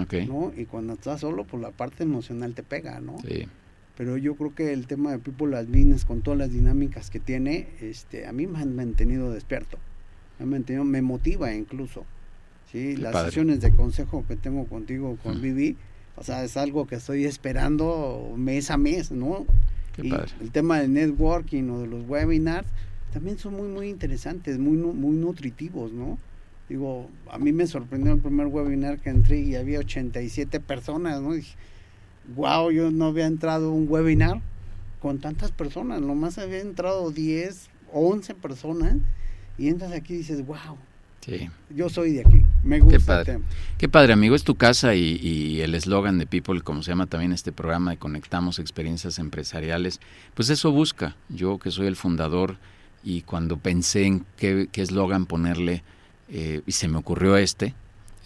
Ok. 0.00 0.14
¿no? 0.26 0.52
Y 0.56 0.64
cuando 0.64 0.94
estás 0.94 1.20
solo, 1.20 1.44
pues 1.44 1.62
la 1.62 1.70
parte 1.70 2.02
emocional 2.04 2.54
te 2.54 2.62
pega, 2.62 3.00
¿no? 3.00 3.16
Sí. 3.26 3.46
pero 3.96 4.16
yo 4.16 4.34
creo 4.36 4.54
que 4.54 4.72
el 4.72 4.86
tema 4.86 5.10
de 5.12 5.18
People 5.18 5.54
as 5.56 5.66
Business 5.68 6.04
con 6.06 6.22
todas 6.22 6.38
las 6.38 6.50
dinámicas 6.50 7.10
que 7.10 7.20
tiene, 7.20 7.68
este, 7.82 8.26
a 8.26 8.32
mí 8.32 8.46
me 8.46 8.58
han 8.58 8.74
mantenido 8.74 9.30
despierto, 9.32 9.76
me 10.38 10.44
han 10.44 10.50
mantenido, 10.50 10.82
me 10.84 11.02
motiva 11.02 11.52
incluso, 11.54 12.04
sí, 12.72 12.94
Qué 12.94 13.02
las 13.02 13.12
padre. 13.12 13.28
sesiones 13.28 13.60
de 13.60 13.70
consejo 13.72 14.24
que 14.26 14.34
tengo 14.36 14.64
contigo 14.64 15.18
con 15.22 15.38
Mm. 15.38 15.42
Vivi, 15.42 15.76
o 16.16 16.24
sea, 16.24 16.42
es 16.42 16.56
algo 16.56 16.86
que 16.86 16.94
estoy 16.96 17.26
esperando 17.26 18.32
mes 18.36 18.70
a 18.70 18.78
mes, 18.78 19.10
¿no? 19.12 19.44
Qué 19.94 20.06
y 20.06 20.10
padre. 20.10 20.32
el 20.40 20.50
tema 20.50 20.80
del 20.80 20.92
networking 20.94 21.64
o 21.68 21.80
de 21.82 21.86
los 21.86 22.08
webinars 22.08 22.66
también 23.12 23.36
son 23.38 23.54
muy 23.54 23.68
muy 23.68 23.88
interesantes, 23.90 24.58
muy 24.58 24.78
muy 24.78 25.16
nutritivos, 25.16 25.92
¿no? 25.92 26.18
Digo, 26.72 27.10
a 27.30 27.36
mí 27.38 27.52
me 27.52 27.66
sorprendió 27.66 28.14
el 28.14 28.18
primer 28.20 28.46
webinar 28.46 28.98
que 28.98 29.10
entré 29.10 29.40
y 29.40 29.56
había 29.56 29.80
87 29.80 30.58
personas, 30.58 31.20
¿no? 31.20 31.34
Dije, 31.34 31.54
wow, 32.34 32.70
yo 32.70 32.90
no 32.90 33.08
había 33.08 33.26
entrado 33.26 33.68
a 33.68 33.72
un 33.72 33.86
webinar 33.90 34.40
con 34.98 35.18
tantas 35.18 35.52
personas, 35.52 36.00
nomás 36.00 36.38
había 36.38 36.60
entrado 36.60 37.10
10, 37.10 37.68
11 37.92 38.34
personas 38.36 38.96
y 39.58 39.68
entras 39.68 39.92
aquí 39.92 40.14
y 40.14 40.18
dices, 40.18 40.46
wow, 40.46 40.78
Sí. 41.20 41.50
yo 41.68 41.90
soy 41.90 42.14
de 42.14 42.20
aquí, 42.22 42.42
me 42.64 42.80
gusta 42.80 42.96
el 42.96 43.02
padre. 43.04 43.24
tema. 43.34 43.44
Qué 43.76 43.90
padre, 43.90 44.14
amigo, 44.14 44.34
es 44.34 44.42
tu 44.42 44.54
casa 44.54 44.94
y, 44.94 45.18
y 45.22 45.60
el 45.60 45.74
eslogan 45.74 46.16
de 46.16 46.26
People, 46.26 46.62
como 46.62 46.82
se 46.82 46.90
llama 46.92 47.04
también 47.06 47.32
este 47.32 47.52
programa 47.52 47.90
de 47.90 47.98
Conectamos 47.98 48.58
Experiencias 48.58 49.18
Empresariales, 49.18 50.00
pues 50.32 50.48
eso 50.48 50.72
busca. 50.72 51.16
Yo 51.28 51.58
que 51.58 51.70
soy 51.70 51.86
el 51.86 51.96
fundador 51.96 52.56
y 53.04 53.20
cuando 53.22 53.58
pensé 53.58 54.06
en 54.06 54.24
qué 54.38 54.68
qué 54.72 54.80
eslogan 54.80 55.26
ponerle 55.26 55.82
eh, 56.32 56.62
y 56.66 56.72
se 56.72 56.88
me 56.88 56.96
ocurrió 56.98 57.36
este, 57.36 57.74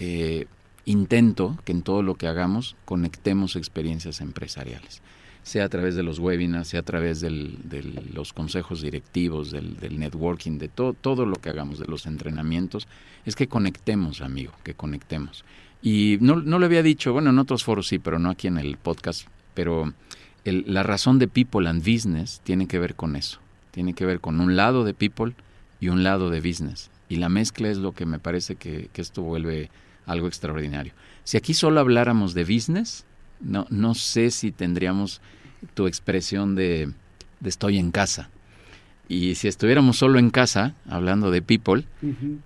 eh, 0.00 0.46
intento 0.86 1.58
que 1.64 1.72
en 1.72 1.82
todo 1.82 2.02
lo 2.02 2.14
que 2.14 2.28
hagamos 2.28 2.76
conectemos 2.84 3.56
experiencias 3.56 4.20
empresariales, 4.20 5.02
sea 5.42 5.64
a 5.64 5.68
través 5.68 5.94
de 5.96 6.02
los 6.02 6.18
webinars, 6.18 6.68
sea 6.68 6.80
a 6.80 6.84
través 6.84 7.20
de 7.20 7.30
los 7.30 8.32
consejos 8.32 8.80
directivos, 8.82 9.50
del, 9.50 9.76
del 9.78 9.98
networking, 9.98 10.58
de 10.58 10.68
todo, 10.68 10.92
todo 10.92 11.26
lo 11.26 11.36
que 11.36 11.50
hagamos, 11.50 11.78
de 11.78 11.86
los 11.86 12.06
entrenamientos, 12.06 12.88
es 13.24 13.36
que 13.36 13.46
conectemos, 13.48 14.20
amigo, 14.22 14.52
que 14.64 14.74
conectemos. 14.74 15.44
Y 15.82 16.18
no, 16.20 16.36
no 16.36 16.58
lo 16.58 16.66
había 16.66 16.82
dicho, 16.82 17.12
bueno, 17.12 17.30
en 17.30 17.38
otros 17.38 17.62
foros 17.64 17.86
sí, 17.88 17.98
pero 17.98 18.18
no 18.18 18.30
aquí 18.30 18.46
en 18.48 18.58
el 18.58 18.76
podcast, 18.76 19.28
pero 19.54 19.92
el- 20.44 20.64
la 20.66 20.82
razón 20.82 21.18
de 21.18 21.28
People 21.28 21.68
and 21.68 21.80
Business 21.80 22.40
tiene 22.42 22.66
que 22.66 22.78
ver 22.80 22.94
con 22.96 23.14
eso, 23.14 23.38
tiene 23.70 23.94
que 23.94 24.06
ver 24.06 24.20
con 24.20 24.40
un 24.40 24.56
lado 24.56 24.84
de 24.84 24.94
People 24.94 25.34
y 25.80 25.88
un 25.88 26.02
lado 26.02 26.30
de 26.30 26.40
Business. 26.40 26.90
Y 27.08 27.16
la 27.16 27.28
mezcla 27.28 27.68
es 27.68 27.78
lo 27.78 27.92
que 27.92 28.06
me 28.06 28.18
parece 28.18 28.56
que, 28.56 28.88
que 28.92 29.00
esto 29.02 29.22
vuelve 29.22 29.70
algo 30.06 30.26
extraordinario. 30.28 30.92
Si 31.24 31.36
aquí 31.36 31.54
solo 31.54 31.80
habláramos 31.80 32.34
de 32.34 32.44
business, 32.44 33.04
no, 33.40 33.66
no 33.70 33.94
sé 33.94 34.30
si 34.30 34.50
tendríamos 34.52 35.20
tu 35.74 35.86
expresión 35.86 36.54
de, 36.54 36.90
de 37.40 37.48
estoy 37.48 37.78
en 37.78 37.90
casa. 37.90 38.30
Y 39.08 39.36
si 39.36 39.46
estuviéramos 39.46 39.98
solo 39.98 40.18
en 40.18 40.30
casa, 40.30 40.74
hablando 40.88 41.30
de 41.30 41.40
people, 41.42 41.84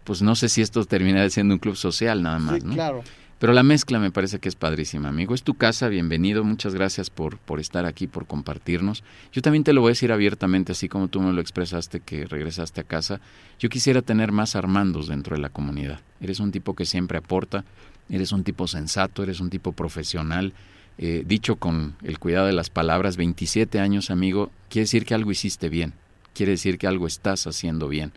pues 0.04 0.20
no 0.20 0.34
sé 0.34 0.50
si 0.50 0.60
esto 0.60 0.84
terminaría 0.84 1.30
siendo 1.30 1.54
un 1.54 1.58
club 1.58 1.74
social 1.76 2.22
nada 2.22 2.38
más, 2.38 2.60
Sí, 2.60 2.66
¿no? 2.66 2.74
claro. 2.74 3.02
Pero 3.40 3.54
la 3.54 3.62
mezcla 3.62 3.98
me 3.98 4.10
parece 4.10 4.38
que 4.38 4.50
es 4.50 4.54
padrísima, 4.54 5.08
amigo. 5.08 5.34
Es 5.34 5.42
tu 5.42 5.54
casa, 5.54 5.88
bienvenido. 5.88 6.44
Muchas 6.44 6.74
gracias 6.74 7.08
por, 7.08 7.38
por 7.38 7.58
estar 7.58 7.86
aquí, 7.86 8.06
por 8.06 8.26
compartirnos. 8.26 9.02
Yo 9.32 9.40
también 9.40 9.64
te 9.64 9.72
lo 9.72 9.80
voy 9.80 9.88
a 9.88 9.92
decir 9.92 10.12
abiertamente, 10.12 10.72
así 10.72 10.90
como 10.90 11.08
tú 11.08 11.22
me 11.22 11.32
lo 11.32 11.40
expresaste 11.40 12.00
que 12.00 12.26
regresaste 12.26 12.82
a 12.82 12.84
casa. 12.84 13.22
Yo 13.58 13.70
quisiera 13.70 14.02
tener 14.02 14.30
más 14.30 14.56
Armandos 14.56 15.08
dentro 15.08 15.36
de 15.36 15.40
la 15.40 15.48
comunidad. 15.48 16.00
Eres 16.20 16.38
un 16.38 16.52
tipo 16.52 16.74
que 16.76 16.84
siempre 16.84 17.16
aporta, 17.16 17.64
eres 18.10 18.32
un 18.32 18.44
tipo 18.44 18.68
sensato, 18.68 19.22
eres 19.22 19.40
un 19.40 19.48
tipo 19.48 19.72
profesional. 19.72 20.52
Eh, 20.98 21.24
dicho 21.26 21.56
con 21.56 21.96
el 22.02 22.18
cuidado 22.18 22.46
de 22.46 22.52
las 22.52 22.68
palabras, 22.68 23.16
27 23.16 23.80
años, 23.80 24.10
amigo, 24.10 24.50
quiere 24.68 24.84
decir 24.84 25.06
que 25.06 25.14
algo 25.14 25.30
hiciste 25.30 25.70
bien. 25.70 25.94
Quiere 26.34 26.52
decir 26.52 26.76
que 26.76 26.86
algo 26.86 27.06
estás 27.06 27.46
haciendo 27.46 27.88
bien. 27.88 28.12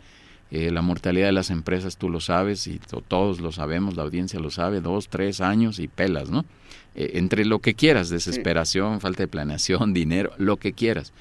Eh, 0.56 0.70
la 0.70 0.82
mortalidad 0.82 1.26
de 1.26 1.32
las 1.32 1.50
empresas 1.50 1.96
tú 1.96 2.08
lo 2.08 2.20
sabes 2.20 2.66
y 2.68 2.78
to- 2.78 3.00
todos 3.06 3.40
lo 3.40 3.50
sabemos, 3.50 3.96
la 3.96 4.02
audiencia 4.04 4.38
lo 4.38 4.50
sabe, 4.50 4.80
dos, 4.80 5.08
tres 5.08 5.40
años 5.40 5.78
y 5.80 5.88
pelas, 5.88 6.30
¿no? 6.30 6.44
Eh, 6.94 7.12
entre 7.14 7.44
lo 7.44 7.58
que 7.58 7.74
quieras, 7.74 8.08
desesperación, 8.08 9.00
falta 9.00 9.24
de 9.24 9.28
planeación, 9.28 9.92
dinero, 9.94 10.30
lo 10.38 10.56
que 10.58 10.72
quieras. 10.72 11.12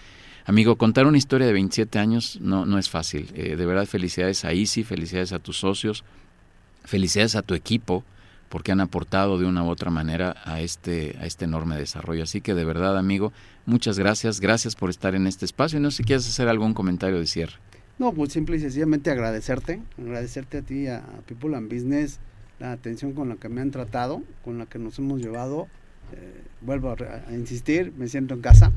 Amigo, 0.45 0.75
contar 0.75 1.07
una 1.07 1.17
historia 1.17 1.47
de 1.47 1.53
27 1.53 1.97
años 1.99 2.37
no, 2.41 2.65
no 2.65 2.77
es 2.77 2.89
fácil. 2.89 3.29
Eh, 3.33 3.55
de 3.55 3.65
verdad, 3.65 3.85
felicidades 3.87 4.45
a 4.45 4.51
Easy, 4.51 4.83
felicidades 4.83 5.31
a 5.33 5.39
tus 5.39 5.57
socios, 5.57 6.03
felicidades 6.83 7.35
a 7.35 7.41
tu 7.41 7.53
equipo, 7.53 8.03
porque 8.49 8.71
han 8.71 8.81
aportado 8.81 9.39
de 9.39 9.45
una 9.45 9.63
u 9.63 9.69
otra 9.69 9.89
manera 9.89 10.35
a 10.45 10.61
este, 10.61 11.17
a 11.19 11.25
este 11.25 11.45
enorme 11.45 11.75
desarrollo. 11.77 12.23
Así 12.23 12.39
que 12.41 12.53
de 12.53 12.65
verdad, 12.65 12.97
amigo, 12.99 13.33
muchas 13.65 13.97
gracias, 13.97 14.39
gracias 14.39 14.75
por 14.75 14.89
estar 14.91 15.15
en 15.15 15.25
este 15.25 15.45
espacio 15.45 15.79
y 15.79 15.81
no 15.81 15.89
sé 15.89 15.97
si 15.97 16.03
quieres 16.03 16.27
hacer 16.27 16.47
algún 16.49 16.73
comentario 16.75 17.17
de 17.19 17.25
cierre. 17.25 17.53
No, 17.99 18.11
pues 18.13 18.33
simple 18.33 18.57
y 18.57 18.59
sencillamente 18.59 19.11
agradecerte, 19.11 19.81
agradecerte 19.99 20.57
a 20.57 20.61
ti, 20.61 20.87
a, 20.87 21.03
People 21.27 21.55
and 21.55 21.71
Business, 21.71 22.19
la 22.59 22.71
atención 22.71 23.13
con 23.13 23.29
la 23.29 23.35
que 23.35 23.49
me 23.49 23.61
han 23.61 23.71
tratado, 23.71 24.23
con 24.43 24.57
la 24.57 24.65
que 24.65 24.79
nos 24.79 24.97
hemos 24.99 25.21
llevado. 25.21 25.67
Eh, 26.13 26.41
vuelvo 26.61 26.91
a, 26.91 27.33
insistir, 27.33 27.93
me 27.97 28.07
siento 28.07 28.33
en 28.33 28.41
casa 28.41 28.71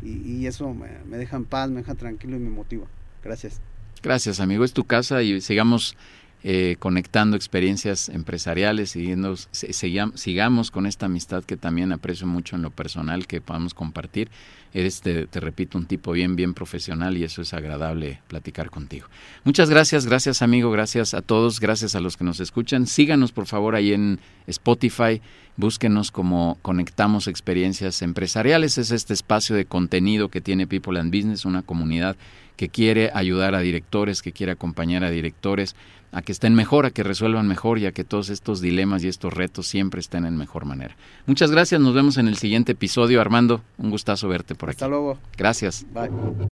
y, 0.00 0.46
eso 0.46 0.74
me, 0.74 1.16
deja 1.16 1.36
en 1.36 1.44
paz, 1.44 1.70
me 1.70 1.76
deja 1.76 1.94
tranquilo 1.94 2.36
y 2.36 2.40
me 2.40 2.50
motiva. 2.50 2.86
Gracias. 3.22 3.60
Gracias, 4.02 4.40
amigo. 4.40 4.64
Es 4.64 4.72
tu 4.72 4.84
casa 4.84 5.22
y 5.22 5.40
sigamos 5.40 5.96
eh, 6.44 6.76
conectando 6.80 7.36
experiencias 7.36 8.08
empresariales, 8.08 8.90
siguiendo, 8.90 9.36
sigamos 9.36 10.70
con 10.72 10.86
esta 10.86 11.06
amistad 11.06 11.44
que 11.44 11.56
también 11.56 11.92
aprecio 11.92 12.26
mucho 12.26 12.56
en 12.56 12.62
lo 12.62 12.70
personal 12.70 13.26
que 13.26 13.40
podamos 13.40 13.74
compartir. 13.74 14.28
Eres, 14.74 15.00
te, 15.00 15.26
te 15.26 15.40
repito, 15.40 15.76
un 15.76 15.86
tipo 15.86 16.12
bien, 16.12 16.34
bien 16.34 16.54
profesional 16.54 17.16
y 17.16 17.24
eso 17.24 17.42
es 17.42 17.52
agradable 17.52 18.20
platicar 18.28 18.70
contigo. 18.70 19.06
Muchas 19.44 19.68
gracias, 19.68 20.06
gracias 20.06 20.42
amigo, 20.42 20.70
gracias 20.70 21.14
a 21.14 21.22
todos, 21.22 21.60
gracias 21.60 21.94
a 21.94 22.00
los 22.00 22.16
que 22.16 22.24
nos 22.24 22.40
escuchan. 22.40 22.86
Síganos 22.86 23.32
por 23.32 23.46
favor 23.46 23.74
ahí 23.74 23.92
en 23.92 24.20
Spotify, 24.46 25.20
búsquenos 25.56 26.10
como 26.10 26.58
Conectamos 26.62 27.28
Experiencias 27.28 28.02
Empresariales. 28.02 28.78
Es 28.78 28.90
este 28.90 29.12
espacio 29.12 29.54
de 29.56 29.66
contenido 29.66 30.28
que 30.28 30.40
tiene 30.40 30.66
People 30.66 30.98
and 30.98 31.14
Business, 31.14 31.44
una 31.44 31.62
comunidad 31.62 32.16
que 32.56 32.68
quiere 32.68 33.10
ayudar 33.14 33.54
a 33.54 33.60
directores, 33.60 34.22
que 34.22 34.32
quiere 34.32 34.52
acompañar 34.52 35.04
a 35.04 35.10
directores 35.10 35.74
a 36.12 36.20
que 36.20 36.32
estén 36.32 36.54
mejor, 36.54 36.84
a 36.84 36.90
que 36.90 37.02
resuelvan 37.02 37.48
mejor 37.48 37.78
y 37.78 37.86
a 37.86 37.92
que 37.92 38.04
todos 38.04 38.28
estos 38.28 38.60
dilemas 38.60 39.02
y 39.02 39.08
estos 39.08 39.32
retos 39.32 39.66
siempre 39.66 39.98
estén 39.98 40.26
en 40.26 40.36
mejor 40.36 40.66
manera. 40.66 40.94
Muchas 41.26 41.50
gracias, 41.50 41.80
nos 41.80 41.94
vemos 41.94 42.18
en 42.18 42.28
el 42.28 42.36
siguiente 42.36 42.72
episodio. 42.72 43.20
Armando, 43.20 43.62
un 43.78 43.90
gustazo 43.90 44.28
verte 44.28 44.54
por 44.62 44.70
aquí. 44.70 44.76
Hasta 44.76 44.88
luego. 44.88 45.18
Gracias. 45.36 45.84
Bye. 45.92 46.51